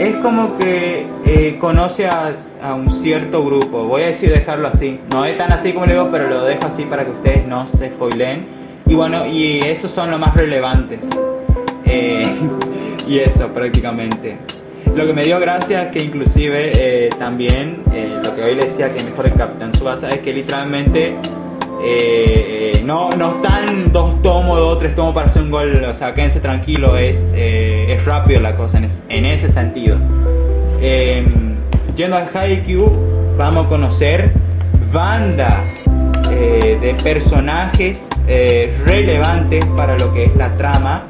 [0.00, 1.06] es como que
[1.60, 5.72] conoce a, a, un cierto grupo, voy a decir dejarlo así, no es tan así
[5.72, 8.46] como le digo, pero lo dejo así para que ustedes no se spoileen.
[8.86, 11.00] Y bueno, y esos son los más relevantes.
[11.88, 12.26] Eh,
[13.08, 14.36] y eso prácticamente.
[14.94, 18.64] Lo que me dio gracia es que inclusive eh, también eh, lo que hoy le
[18.64, 21.14] decía que mejor el Capitán Subasa es que literalmente
[22.84, 26.40] no, no están dos tomos, dos, tres tomos para hacer un gol, o sea, quédense
[26.40, 29.96] tranquilo, es, es rápido la cosa en, ese sentido.
[31.94, 32.90] yendo a Haikyuu,
[33.36, 34.32] vamos a conocer
[34.92, 35.62] banda
[36.30, 38.08] de personajes
[38.84, 41.06] relevantes para lo que es la trama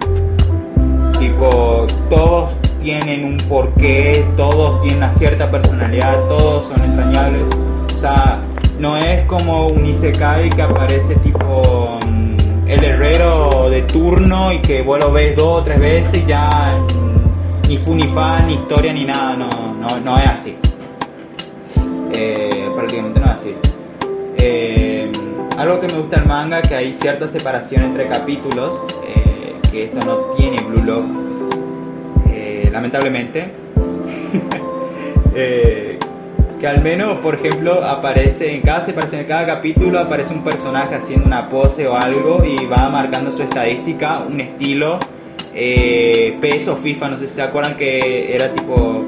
[1.19, 2.51] Tipo, todos
[2.81, 7.43] tienen un porqué, todos tienen una cierta personalidad, todos son entrañables.
[7.95, 8.41] O sea,
[8.79, 14.83] no es como un Isekai que aparece tipo mm, el herrero de turno y que
[14.83, 16.79] vos lo ves dos o tres veces y ya
[17.69, 20.57] ni fu ni fa, ni historia ni nada, no, no, no es así.
[22.13, 23.55] Eh, prácticamente no es así.
[24.37, 25.13] Eh,
[25.57, 28.77] algo que me gusta del manga que hay cierta separación entre capítulos.
[29.71, 31.05] Que esto no tiene Blue Lock.
[32.31, 33.47] Eh, lamentablemente.
[35.41, 35.99] Eh,
[36.59, 40.97] que al menos, por ejemplo, aparece en cada separación, en cada capítulo aparece un personaje
[40.97, 44.99] haciendo una pose o algo y va marcando su estadística, un estilo,
[45.55, 49.05] eh, peso, FIFA, no sé si se acuerdan que era tipo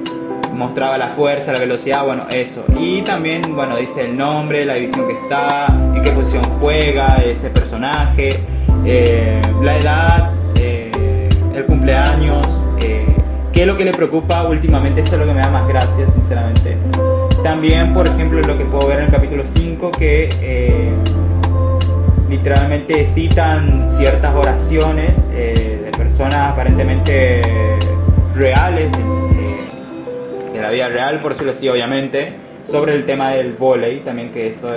[0.53, 2.65] mostraba la fuerza, la velocidad, bueno, eso.
[2.79, 7.51] Y también, bueno, dice el nombre, la división que está, en qué posición juega ese
[7.51, 8.39] personaje,
[8.85, 10.31] la edad,
[11.61, 12.47] el cumpleaños,
[12.81, 13.07] eh,
[13.53, 16.09] qué es lo que le preocupa últimamente, eso es lo que me da más gracia,
[16.09, 16.77] sinceramente.
[17.43, 20.93] También, por ejemplo, lo que puedo ver en el capítulo 5, que
[22.29, 27.43] literalmente citan ciertas oraciones de personas aparentemente
[28.35, 28.91] reales,
[30.53, 32.35] de la vida real, por decirlo así, obviamente,
[32.67, 34.69] sobre el tema del volei, también que esto,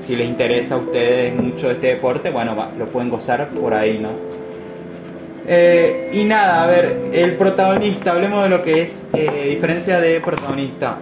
[0.00, 4.10] si les interesa a ustedes mucho este deporte, bueno, lo pueden gozar por ahí, ¿no?
[5.46, 10.20] Eh, y nada, a ver, el protagonista, hablemos de lo que es eh, diferencia de
[10.20, 10.96] protagonista.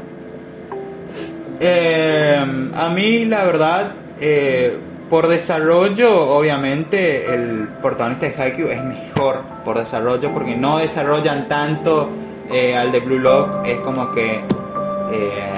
[1.60, 3.92] Eh, a mí, la verdad,
[5.10, 12.10] por desarrollo, obviamente, el protagonista de Haikyuu es mejor por desarrollo porque no desarrollan tanto
[12.76, 14.40] al de Blue Lock es como que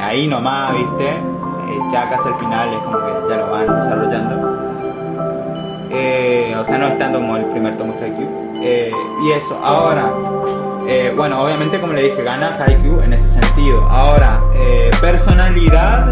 [0.01, 1.15] ahí nomás, ¿viste?
[1.93, 4.37] Ya casi al final es como que ya lo van desarrollando.
[6.61, 8.50] o sea, no es tanto como el primer tomo de Haikyuu.
[8.61, 10.13] Y eso, ahora,
[11.17, 13.83] bueno, obviamente como le dije, gana Haikyuu en ese sentido.
[13.89, 14.41] Ahora,
[15.01, 16.07] personalidad,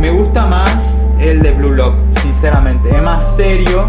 [0.00, 2.88] me gusta más el de Blue Lock, sinceramente.
[2.94, 3.86] Es más serio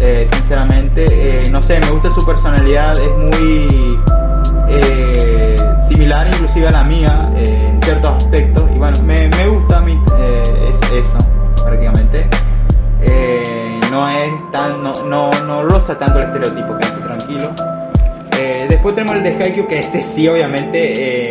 [0.00, 1.04] eh, sinceramente.
[1.10, 3.98] Eh, no sé, me gusta su personalidad, es muy
[4.68, 5.56] eh,
[5.88, 8.64] similar inclusive a la mía en ciertos aspectos.
[8.74, 10.00] Y bueno, me, gusta a mí
[10.70, 11.18] es eso,
[11.62, 12.26] prácticamente.
[13.90, 17.50] No es tan, no, no, no roza tanto el estereotipo, que hace tranquilo.
[18.68, 21.30] después tenemos el de Haikyuu, que ese sí, obviamente.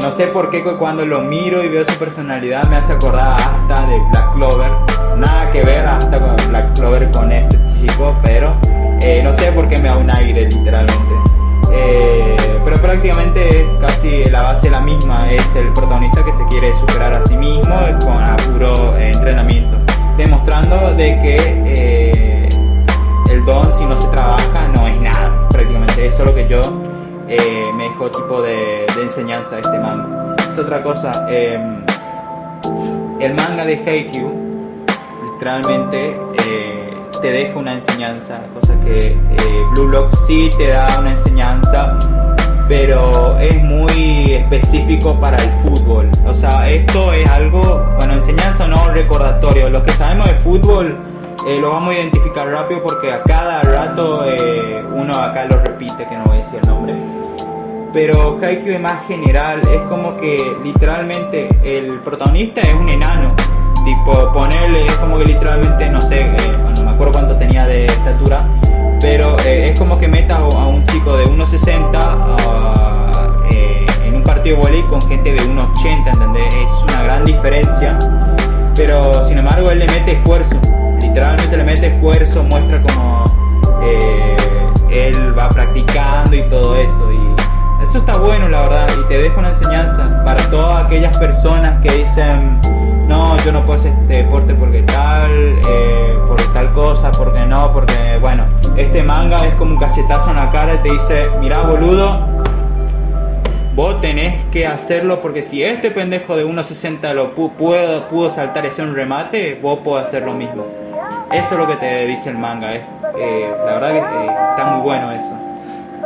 [0.00, 3.86] no sé por qué cuando lo miro y veo su personalidad me hace acordar hasta
[3.86, 8.56] de Black Clover nada que ver hasta con Black Clover con este chico, pero
[9.00, 11.14] eh, no sé por qué me da un aire literalmente.
[11.72, 16.74] Eh, pero prácticamente es casi la base la misma, es el protagonista que se quiere
[16.76, 19.76] superar a sí mismo con puro entrenamiento,
[20.16, 22.48] demostrando de que eh,
[23.30, 26.62] el don si no se trabaja no es nada, prácticamente eso es lo que yo
[27.76, 30.36] me dejo tipo de, de enseñanza este manga.
[30.50, 31.84] Es otra cosa, em,
[33.20, 34.46] el manga de Haikyuu
[35.32, 41.10] literalmente eh, te deja una enseñanza, cosa que eh, Blue Lock sí te da una
[41.10, 41.98] enseñanza,
[42.68, 46.10] pero es muy específico para el fútbol.
[46.26, 49.70] O sea, esto es algo, bueno, enseñanza no recordatorio.
[49.70, 50.96] Lo que sabemos de fútbol
[51.46, 54.24] eh, lo vamos a identificar rápido porque a cada rato
[54.92, 56.94] uno acá lo repite, que no voy a decir el nombre.
[57.92, 63.34] Pero Haikyuu es más general, es como que literalmente el protagonista es un enano
[63.86, 67.86] tipo ponerle, es como que literalmente, no sé, eh, no me acuerdo cuánto tenía de
[67.86, 68.44] estatura,
[69.00, 74.56] pero eh, es como que metas a un chico de 1,60 eh, en un partido
[74.56, 76.54] de volei con gente de 1,80, ¿entendés?
[76.54, 77.98] Es una gran diferencia,
[78.74, 80.56] pero sin embargo él le mete esfuerzo,
[81.00, 83.24] literalmente le mete esfuerzo, muestra como
[84.90, 87.12] él va practicando y todo eso.
[87.12, 91.80] Y eso está bueno, la verdad, y te deja una enseñanza para todas aquellas personas
[91.82, 92.60] que dicen
[93.08, 97.72] no, yo no puedo hacer este deporte porque tal, eh, por tal cosa, porque no,
[97.72, 98.44] porque bueno,
[98.76, 102.26] este manga es como un cachetazo en la cara y te dice, mira boludo,
[103.74, 108.68] vos tenés que hacerlo porque si este pendejo de 1.60 lo pudo, pudo saltar y
[108.68, 110.64] hacer un remate, vos podés hacer lo mismo.
[111.32, 112.82] Eso es lo que te dice el manga, es,
[113.18, 115.36] eh, la verdad que eh, está muy bueno eso.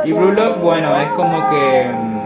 [0.04, 1.90] Y Blue Lock, bueno, es como que...
[1.92, 2.20] Mm,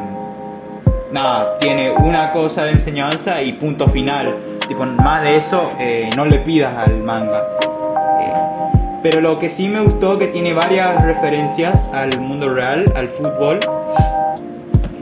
[1.13, 4.35] nada, tiene una cosa de enseñanza y punto final
[4.69, 7.43] Tipo, más de eso eh, no le pidas al manga.
[8.21, 8.33] Eh,
[9.03, 13.61] pero lo que sí me gustó que tiene varias referencias al mundo real, al fútbol.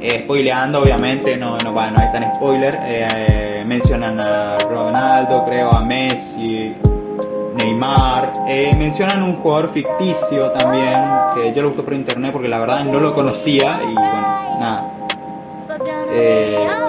[0.01, 2.77] Eh, spoileando, obviamente, no, no, no es tan spoiler.
[2.83, 6.75] Eh, mencionan a Ronaldo, creo, a Messi,
[7.55, 8.33] Neymar.
[8.77, 10.99] mencionan un jugador ficticio también,
[11.37, 14.93] que yo lo busqué por internet porque la verdad no lo conocía y bueno, nada.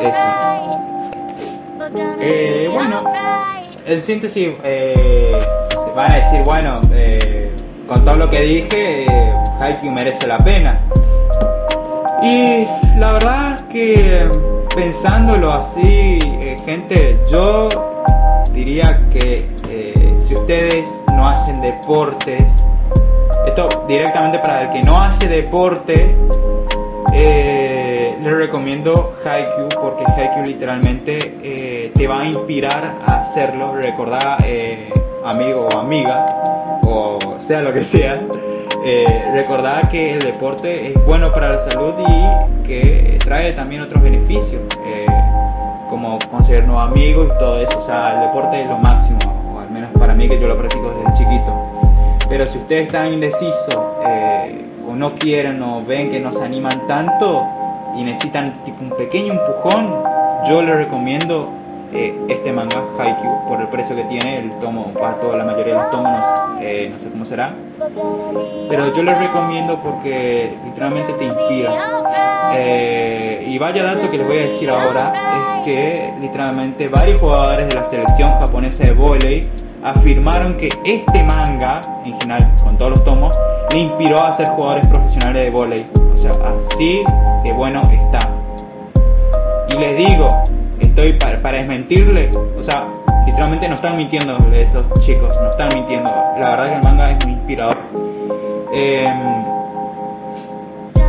[0.02, 0.93] eso.
[1.96, 3.04] Eh, bueno,
[3.86, 5.32] en síntesis, eh,
[5.96, 7.52] van a decir, bueno, eh,
[7.88, 10.80] con todo lo que dije, eh, Haikyuu merece la pena.
[12.22, 12.66] Y
[12.98, 14.30] la verdad que
[14.76, 16.20] pensándolo así,
[16.66, 17.70] gente, yo
[18.54, 19.50] diría que
[20.22, 22.66] si ustedes no hacen deportes,
[23.46, 26.16] esto directamente para el que no hace deporte,
[27.14, 27.73] eh,
[28.24, 33.76] les recomiendo Haikyuu porque Haikyuu literalmente eh, te va a inspirar a hacerlo.
[33.76, 34.92] Recordá, eh,
[35.26, 36.26] amigo o amiga,
[36.88, 38.22] o sea lo que sea,
[38.86, 44.02] eh, recordá que el deporte es bueno para la salud y que trae también otros
[44.02, 45.06] beneficios, eh,
[45.90, 47.78] como conseguir nuevos amigos y todo eso.
[47.78, 49.20] O sea, el deporte es lo máximo,
[49.54, 51.54] o al menos para mí que yo lo practico desde chiquito.
[52.30, 56.88] Pero si ustedes están indecisos, eh, o no quieren o ven que no se animan
[56.88, 57.63] tanto
[57.98, 59.94] y necesitan tipo un pequeño empujón,
[60.48, 61.50] yo les recomiendo
[61.94, 65.76] eh, este manga Haikyuu por el precio que tiene el tomo para toda la mayoría
[65.76, 66.26] de los tomos
[66.64, 67.54] eh, no sé cómo será.
[68.70, 71.72] Pero yo les recomiendo porque literalmente te inspira.
[72.56, 75.14] Eh, y vaya dato que les voy a decir ahora
[75.60, 79.50] es que literalmente varios jugadores de la selección japonesa de volei
[79.84, 83.38] afirmaron que este manga en general con todos los tomos
[83.72, 87.04] le inspiró a ser jugadores profesionales de volei así
[87.44, 88.30] de bueno está
[89.70, 90.44] y les digo
[90.80, 92.88] estoy para, para desmentirle, o sea,
[93.26, 96.14] literalmente no están mintiendo esos chicos, no están mintiendo.
[96.38, 97.78] La verdad que el manga es muy inspirador.
[98.74, 99.08] Eh,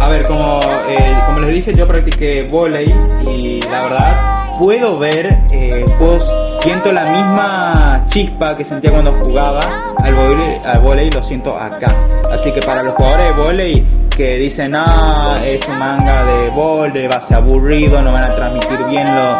[0.00, 2.94] a ver, como, eh, como les dije, yo practiqué volei
[3.30, 6.18] y la verdad puedo ver, eh, puedo,
[6.64, 11.94] siento la misma chispa que sentía cuando jugaba al volei, al volei, lo siento acá.
[12.32, 17.06] Así que para los jugadores de volei que dicen, ah, es un manga de volei,
[17.06, 19.34] va a ser aburrido, no van a transmitir bien lo,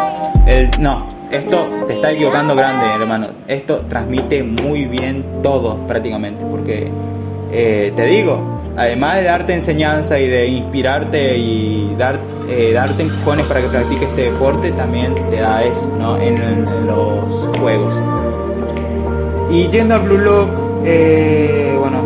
[0.45, 3.29] el, no, esto te está equivocando grande, hermano.
[3.47, 6.91] Esto transmite muy bien todo prácticamente, porque
[7.57, 8.37] eh, te digo,
[8.75, 14.09] además de darte enseñanza y de inspirarte y dar, eh, darte empujones para que practiques
[14.09, 16.17] este deporte, también te da eso, ¿no?
[16.19, 16.35] En,
[16.85, 17.97] los juegos.
[19.49, 20.49] Y yendo a Blue Lock,
[20.83, 22.01] eh, bueno,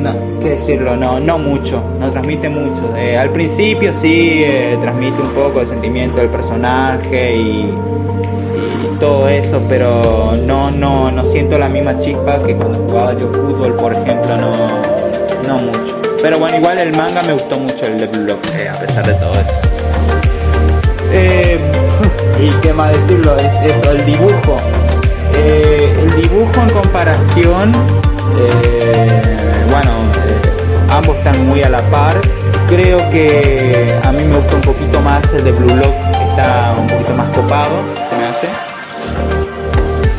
[0.00, 2.94] no, qué decirlo, no, no mucho, no transmite mucho.
[3.18, 4.44] Al principio sí
[4.80, 11.24] transmite un poco de sentimiento del personaje y, y todo eso, pero no, no, no
[11.24, 14.81] siento la misma chispa que cuando jugaba yo fútbol, por ejemplo, no,
[15.52, 16.00] no mucho.
[16.20, 19.04] Pero bueno, igual el manga me gustó mucho el de Blue Lock, eh, a pesar
[19.04, 19.60] de todo eso.
[21.12, 21.58] Eh,
[22.40, 24.58] y qué más decirlo, es eso, el dibujo.
[25.36, 27.72] Eh, el dibujo en comparación,
[29.70, 29.90] bueno,
[30.90, 32.14] ambos están muy a la par.
[32.68, 35.94] Creo que a mí me gusta un poquito más el de Blue Lock,
[36.30, 38.48] está un poquito más copado, se me hace.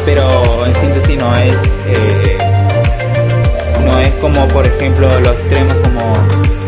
[0.05, 1.55] Pero en síntesis no es,
[3.85, 6.13] no es como por ejemplo los extremos como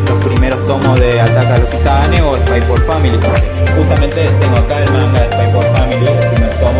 [0.09, 3.17] los primeros tomos de Ataca a los Titanes o Spy for Family.
[3.75, 6.79] Justamente tengo acá el manga de Spy Family, el primer tomo.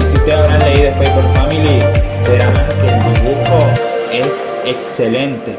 [0.00, 1.78] Y si ustedes habrán leído Spy for Family,
[2.28, 3.58] verán que el dibujo
[4.12, 5.56] es excelente.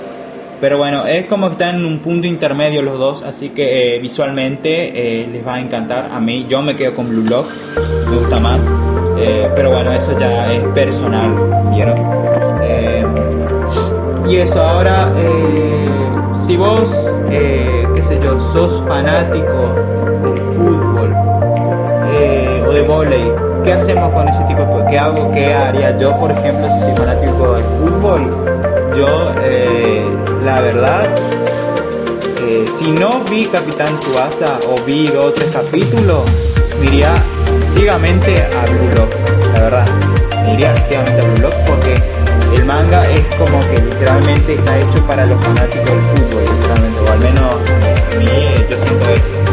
[0.61, 3.99] Pero bueno, es como que están en un punto intermedio los dos, así que eh,
[3.99, 6.09] visualmente eh, les va a encantar.
[6.13, 7.47] A mí, yo me quedo con Blue Lock,
[8.09, 8.61] me gusta más.
[9.17, 11.33] Eh, pero bueno, eso ya es personal,
[11.71, 12.44] ¿vieron?
[14.27, 15.87] Y eso, ahora, eh,
[16.45, 16.89] si vos,
[17.29, 19.75] eh, qué sé yo, sos fanático
[20.23, 21.15] del fútbol
[22.17, 23.31] eh, o de volei,
[23.63, 25.31] ¿qué hacemos con ese tipo de ¿Qué hago?
[25.31, 28.35] ¿Qué haría yo, por ejemplo, si soy fanático del fútbol?
[28.97, 30.03] Yo, eh,
[30.43, 31.03] la verdad,
[32.73, 36.23] si no vi Capitán Suasa o vi dos o tres capítulos,
[36.79, 37.13] me iría
[37.59, 39.13] ciegamente a Blue Lock,
[39.53, 39.85] la verdad.
[40.43, 42.14] Me iría ciegamente a Blue Lock porque
[42.55, 47.11] el manga es como que literalmente está hecho para los fanáticos del fútbol, literalmente, o
[47.11, 47.55] al menos
[48.13, 48.25] a mí
[48.69, 49.45] yo siento eso.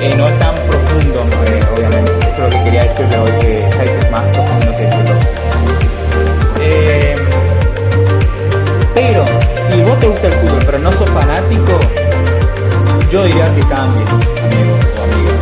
[0.00, 2.12] Eh, no tan profundo, eh, obviamente.
[2.20, 5.22] Eso es lo que quería decirle hoy, que es más profundo que Lock.
[6.62, 7.14] Eh,
[8.94, 9.24] pero
[9.70, 11.78] si vos te gusta el fútbol pero no sos fanático,
[13.10, 14.10] yo diría que cambies,
[14.42, 15.34] amigo o amiga.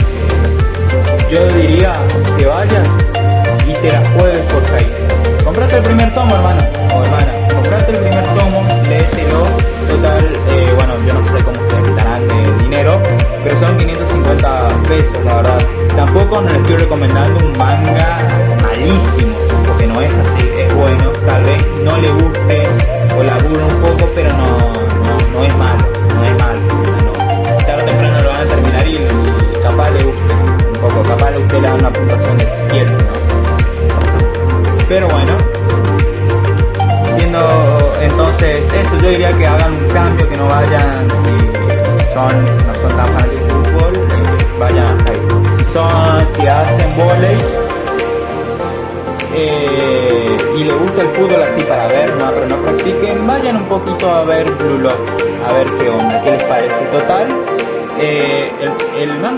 [1.31, 1.93] Yo diría
[2.37, 2.89] que vayas
[3.67, 4.98] y te la juegues por Hype.
[5.49, 6.61] Comprate el primer tomo, hermano
[6.95, 7.33] o hermana.
[7.55, 9.45] Comprate el primer tomo, léetelo.
[9.89, 13.01] Total, eh, bueno, yo no sé cómo ustedes quitarán de dinero,
[13.43, 15.59] pero son 550 pesos, la verdad.
[15.97, 18.29] Tampoco no les estoy recomendando un manga
[18.63, 19.35] malísimo,
[19.67, 21.13] porque no es así, es bueno.
[21.27, 21.65] Tal vez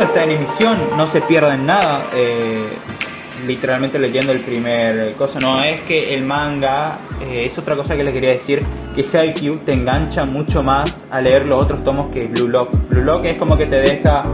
[0.05, 2.07] está en emisión, no se pierden nada.
[2.15, 2.69] Eh,
[3.47, 5.41] literalmente leyendo el primer cosa.
[5.41, 8.63] No, es que el manga, eh, es otra cosa que les quería decir,
[8.95, 12.71] que Haikyuu te engancha mucho más a leer los otros tomos que Blue Lock.
[12.89, 14.25] Blue Lock es como que te deja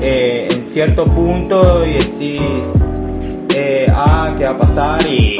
[0.00, 2.84] en cierto punto y decís,
[3.92, 5.06] ah, ¿qué va a pasar?
[5.06, 5.38] Y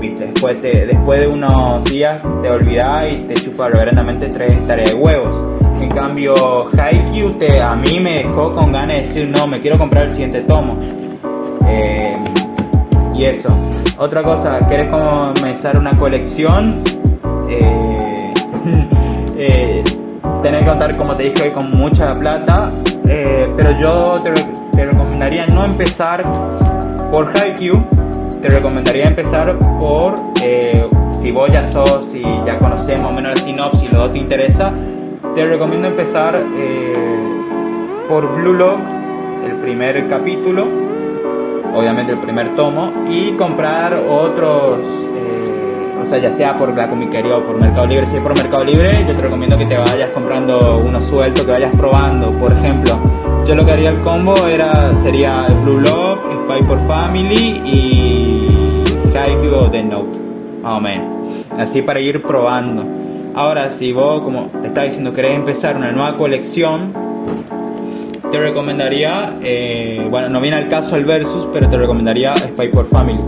[0.00, 0.26] ¿viste?
[0.26, 5.49] Después, después de unos días te olvidás y te chupa verdaderamente tres tareas de huevos.
[5.90, 9.76] En cambio, Haikyuu te, a mí me dejó con ganas de decir, no, me quiero
[9.76, 10.78] comprar el siguiente tomo.
[11.66, 12.14] Eh,
[13.12, 13.48] y eso.
[13.98, 16.84] Otra cosa, ¿querés comenzar una colección?
[17.48, 18.32] Eh,
[19.36, 19.84] eh,
[20.44, 22.70] tenés que contar, como te dije, con mucha plata.
[23.04, 26.24] pero yo te, recomendaría no empezar
[27.10, 27.82] por Haikyuu,
[28.40, 30.88] te recomendaría empezar por, eh,
[31.20, 34.72] si vos ya sos, si ya conocemos más menos la sinopsis lo te interesa,
[35.34, 36.94] te recomiendo empezar eh,
[38.08, 38.80] por Blue Lock,
[39.46, 40.66] el primer capítulo,
[41.74, 44.80] obviamente el primer tomo, y comprar otros,
[45.16, 48.06] eh, o sea, ya sea por la comiquería o por Mercado Libre.
[48.06, 51.52] Si es por Mercado Libre, yo te recomiendo que te vayas comprando uno suelto, que
[51.52, 52.30] vayas probando.
[52.30, 52.98] Por ejemplo,
[53.46, 58.48] yo lo que haría el combo era, sería Blue Lock, Spy por Family y
[59.16, 60.18] Haikyuu The Note,
[60.62, 61.06] más o menos.
[61.56, 62.99] Así para ir probando.
[63.34, 66.92] Ahora, si vos, como te estaba diciendo, querés empezar una nueva colección,
[68.30, 72.86] te recomendaría, eh, bueno, no viene al caso el Versus, pero te recomendaría Spy por
[72.86, 73.20] Family.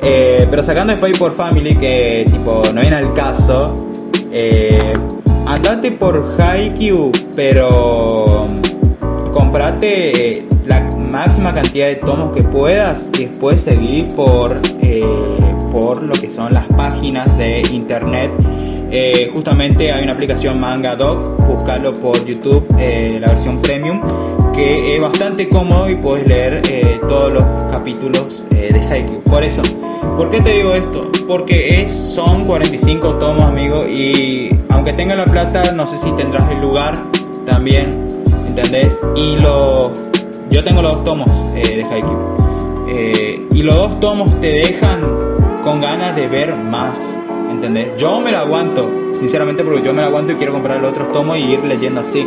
[0.00, 3.74] Eh, pero sacando Spy por Family, que tipo no viene al caso,
[4.30, 4.92] eh,
[5.46, 8.46] andate por Haikyuu, pero
[9.32, 14.56] comprate la máxima cantidad de tomos que puedas y después seguir por,
[15.72, 18.30] por lo que son las páginas de internet.
[18.90, 24.00] Eh, justamente hay una aplicación Manga Doc, buscarlo por YouTube, eh, la versión premium,
[24.54, 26.62] que es bastante cómodo y puedes leer
[27.00, 29.22] todos los capítulos de Haikyuu.
[29.22, 29.62] Por eso,
[30.16, 31.10] ¿por qué te digo esto?
[31.26, 36.50] Porque es, son 45 tomos, amigo, y aunque tenga la plata, no sé si tendrás
[36.50, 36.98] el lugar
[37.44, 38.08] también
[38.58, 39.00] ¿entendés?
[39.14, 39.92] Y lo,
[40.50, 42.18] yo tengo los dos tomos eh, de Haikyuu.
[42.88, 45.02] Eh, y los dos tomos te dejan
[45.62, 47.18] con ganas de ver más,
[47.50, 47.96] ¿entendés?
[47.96, 51.12] Yo me lo aguanto, sinceramente, porque yo me lo aguanto y quiero comprar los otros
[51.12, 52.26] tomos y ir leyendo así.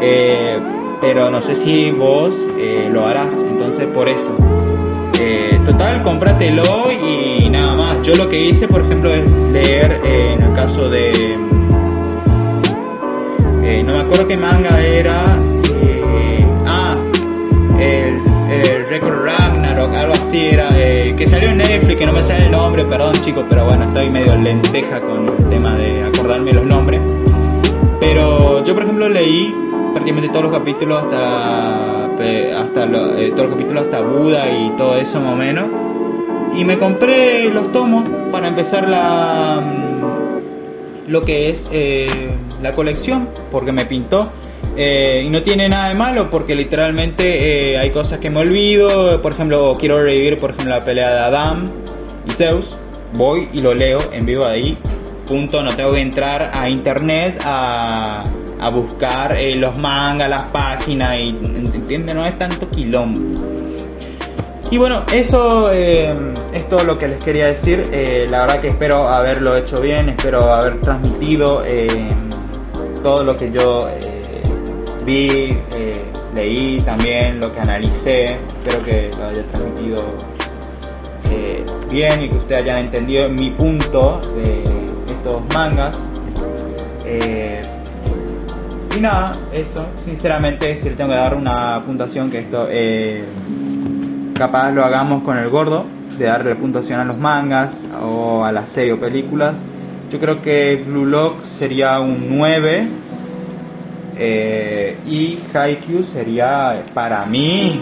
[0.00, 0.58] Eh,
[1.00, 2.48] pero no sé si vos
[2.90, 4.34] lo harás, entonces por eso.
[5.64, 8.02] total, cómpratelo y nada más.
[8.02, 11.12] Yo lo que hice, por ejemplo, es leer en el caso de
[13.88, 15.24] no me acuerdo qué manga era.
[20.28, 20.68] Así era.
[20.74, 23.84] Eh, que salió en Netflix, que no me sale el nombre, perdón chicos, pero bueno,
[23.84, 27.00] estoy medio lenteja con el tema de acordarme los nombres.
[27.98, 29.54] Pero yo, por ejemplo, leí
[29.92, 32.84] prácticamente todos los capítulos hasta, hasta
[33.18, 35.66] eh, todos los capítulos hasta Buda y todo eso más o menos.
[36.54, 41.70] Y me compré los tomos para empezar la mm, lo que es
[42.60, 44.30] la colección porque me pintó.
[44.80, 49.20] Eh, y no tiene nada de malo porque literalmente eh, hay cosas que me olvido.
[49.20, 51.66] Por ejemplo, quiero revivir por ejemplo la pelea de Adam
[52.24, 52.78] y Zeus.
[53.14, 54.78] Voy y lo leo en vivo ahí.
[55.26, 55.64] Punto.
[55.64, 58.22] No tengo que entrar a internet a,
[58.60, 63.20] a buscar eh, los mangas, las páginas y entiende no es tanto quilombo.
[64.70, 67.88] Y bueno, eso es todo lo que les quería decir.
[68.30, 71.64] la verdad que espero haberlo hecho bien, espero haber transmitido
[73.02, 73.88] todo lo que yo
[75.08, 76.04] vi, eh,
[76.34, 79.98] leí también, lo que analicé, espero que lo haya transmitido
[81.30, 84.62] eh, bien y que ustedes hayan entendido mi punto de
[85.10, 85.98] estos mangas.
[88.94, 92.68] y nada, eso, sinceramente, si le tengo que dar una puntuación, que esto
[94.34, 95.86] capaz lo hagamos con el gordo,
[96.18, 99.54] de darle puntuación a los mangas o a las series o películas
[100.10, 102.88] yo creo que Blue Lock sería un 9
[104.18, 107.80] eh, y Haikyuu sería, para mí,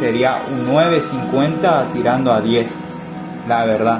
[0.00, 2.70] sería un 9.50 tirando a 10,
[3.46, 3.98] la verdad.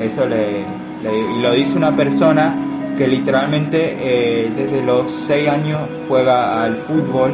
[0.00, 0.64] Eso le,
[1.02, 2.56] y lo dice una persona
[2.98, 7.32] que literalmente eh, desde los 6 años juega al fútbol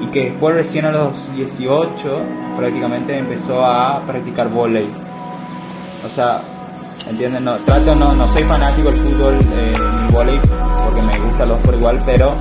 [0.00, 2.20] y que después recién a los 18
[2.56, 4.88] prácticamente empezó a practicar volei.
[6.06, 6.38] O sea,
[7.08, 7.44] ¿entienden?
[7.44, 9.74] No, trato, no, no soy fanático del fútbol eh,
[10.06, 10.61] ni volei
[10.92, 12.34] porque me gusta los por igual, pero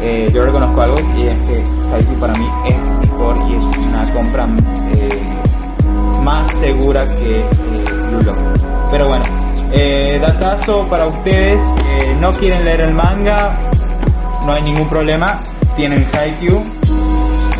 [0.00, 4.12] eh, yo reconozco algo y es que Haikyuu para mí es mejor y es una
[4.12, 4.46] compra
[4.94, 5.22] eh,
[6.22, 7.44] más segura que
[8.08, 8.36] Blue Lock.
[8.90, 9.24] Pero bueno,
[9.72, 13.58] eh, datazo para ustedes, eh, no quieren leer el manga,
[14.46, 15.42] no hay ningún problema,
[15.76, 16.64] tienen Haikyuu,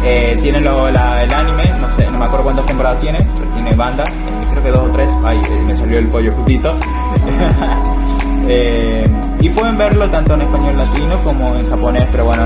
[0.05, 3.51] eh, tienen lo, la, el anime, no sé, no me acuerdo cuántas temporadas tiene, pero
[3.51, 6.33] tiene banda, eh, creo que dos o tres, ay, eh, me salió el pollo.
[8.53, 9.05] Eh,
[9.41, 12.43] y pueden verlo tanto en español latino como en japonés, pero bueno,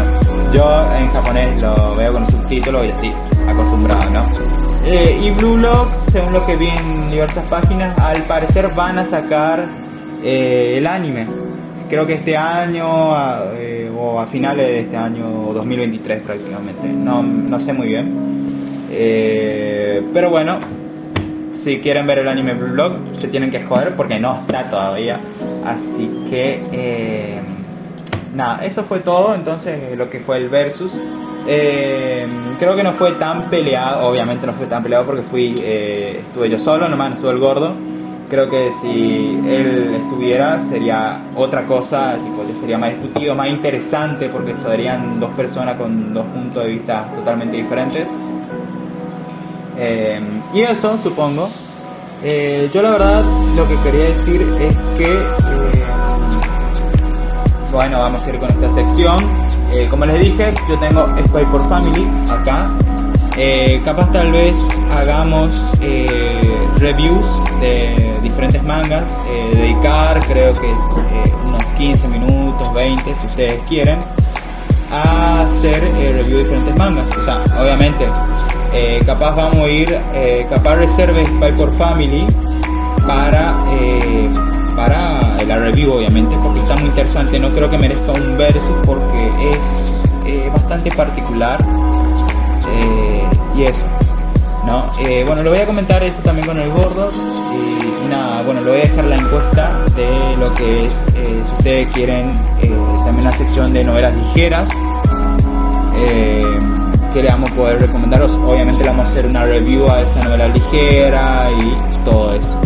[0.53, 3.13] yo en japonés lo veo con subtítulos y así,
[3.49, 4.25] acostumbrado, ¿no?
[4.87, 9.05] Eh, y Blue Lock, según lo que vi en diversas páginas, al parecer van a
[9.07, 9.65] sacar
[10.23, 11.27] eh, el anime.
[11.89, 16.89] Creo que este año a- eh, o a finales de este año 2023 prácticamente.
[16.89, 18.47] No, no sé muy bien.
[18.91, 20.59] Eh, pero bueno,
[21.53, 25.19] si quieren ver el anime Blue Lock, se tienen que joder porque no está todavía.
[25.65, 27.41] Así que, eh,
[28.35, 29.35] nada, eso fue todo.
[29.35, 30.93] Entonces, eh, lo que fue el versus.
[31.47, 32.27] Eh,
[32.59, 36.59] creo que no fue tan peleado, obviamente no fue tan peleado porque fui, estuve yo
[36.59, 37.73] solo, nomás no estuvo el gordo.
[38.31, 44.57] Creo que si él estuviera sería otra cosa, tipo, sería más discutido, más interesante porque
[44.57, 48.09] serían dos personas con dos puntos de vista totalmente diferentes.
[49.79, 50.21] Eh,
[50.55, 51.49] y eso, supongo.
[52.73, 53.23] Yo la verdad
[53.57, 55.85] lo que quería decir es que, eh,
[57.71, 59.25] bueno, vamos a ir con esta sección.
[59.73, 62.69] Eh, como les dije, yo tengo Spy por Family acá.
[63.37, 64.59] Eh, capaz tal vez
[64.97, 65.55] hagamos
[66.79, 67.27] reviews
[67.61, 69.21] de diferentes mangas.
[69.53, 70.73] dedicar creo que
[71.45, 73.99] unos 15 minutos, 20 si ustedes quieren
[74.91, 75.81] a hacer
[76.17, 77.17] review de diferentes mangas.
[77.17, 78.09] O sea, obviamente,
[79.07, 79.99] capaz vamos a ir,
[80.49, 82.27] capaz reserve Spy por Family
[83.07, 84.31] para, eh,
[84.75, 87.39] para la review, obviamente, porque está muy interesante.
[87.39, 91.61] No creo que merezca un versus porque es eh, bastante particular.
[91.63, 93.23] eh,
[93.57, 93.87] y eso.
[94.67, 94.91] ¿no?
[95.27, 97.11] Bueno, lo voy a comentar eso también con el gordo.
[97.13, 101.89] Y, nada, bueno, le voy a dejar la encuesta de lo que es, si ustedes
[101.89, 102.29] quieren,
[103.05, 104.69] también la sección de novelas ligeras.
[107.13, 108.37] que le vamos a poder recomendaros.
[108.39, 112.59] Obviamente le vamos a hacer una review a esa novela ligera y todo eso.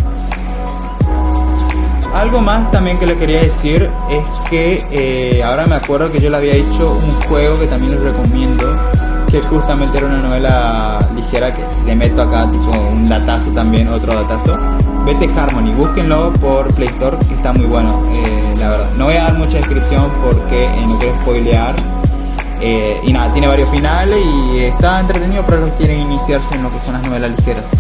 [2.19, 6.31] Algo más también que le quería decir es que eh, ahora me acuerdo que yo
[6.31, 8.77] le había hecho un juego que también les recomiendo,
[9.31, 14.13] que justamente era una novela ligera que le meto acá tipo un datazo también, otro
[14.21, 14.59] datazo.
[15.07, 18.89] Vete Harmony, búsquenlo por Play Store que está muy bueno, eh, la verdad.
[18.97, 21.77] No voy a dar mucha descripción porque eh, no quiero spoilear.
[22.61, 26.73] Y nada, tiene varios finales y está entretenido para los que quieren iniciarse en lo
[26.73, 27.71] que son las novelas ligeras.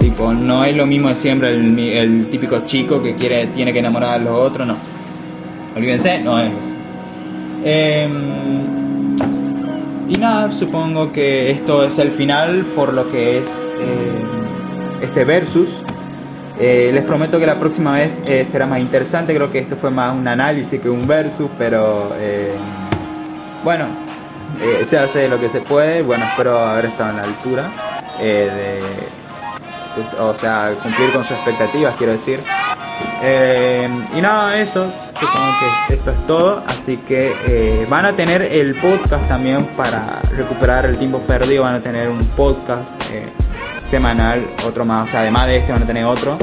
[0.00, 4.14] Tipo, no es lo mismo de siempre el, típico chico que quiere, tiene que enamorar
[4.14, 4.76] a los otros, no.
[5.76, 6.76] Olvídense, no es eso.
[7.64, 9.16] Em,
[10.08, 15.82] y nada, supongo que esto es el final por lo que es em, este versus.
[16.60, 19.34] Eh, les prometo que la próxima vez eh, será más interesante.
[19.34, 22.54] Creo que esto fue más un análisis que un versus, pero eh,
[23.64, 23.86] bueno,
[24.60, 26.02] eh, se hace lo que se puede.
[26.02, 27.72] Bueno, espero haber estado en la altura
[28.20, 28.73] eh, de,
[30.18, 32.42] o sea, cumplir con sus expectativas, quiero decir.
[33.22, 35.52] Eh, y nada, eso, supongo
[35.88, 36.62] que esto es todo.
[36.66, 41.64] Así que eh, van a tener el podcast también para recuperar el tiempo perdido.
[41.64, 43.28] Van a tener un podcast eh,
[43.78, 45.04] semanal, otro más.
[45.04, 46.38] O sea, además de este, van a tener otro.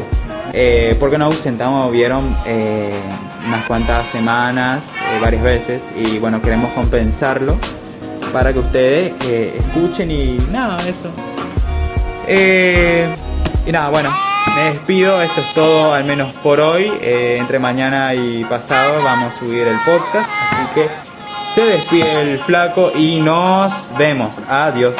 [0.99, 2.38] Porque nos ausentamos, vieron,
[3.47, 4.86] unas cuantas semanas,
[5.22, 5.93] varias veces.
[5.95, 7.58] Y bueno, queremos compensarlo
[8.34, 9.14] para que ustedes
[9.58, 11.10] escuchen y nada, eso.
[12.28, 13.14] Eh,
[13.66, 14.16] y nada, bueno,
[14.56, 15.22] me despido.
[15.22, 16.91] Esto es todo, al menos por hoy.
[17.02, 20.32] Eh, entre mañana y pasado vamos a subir el podcast.
[20.41, 20.89] Así que
[21.49, 24.43] se despide el flaco y nos vemos.
[24.49, 24.97] Adiós.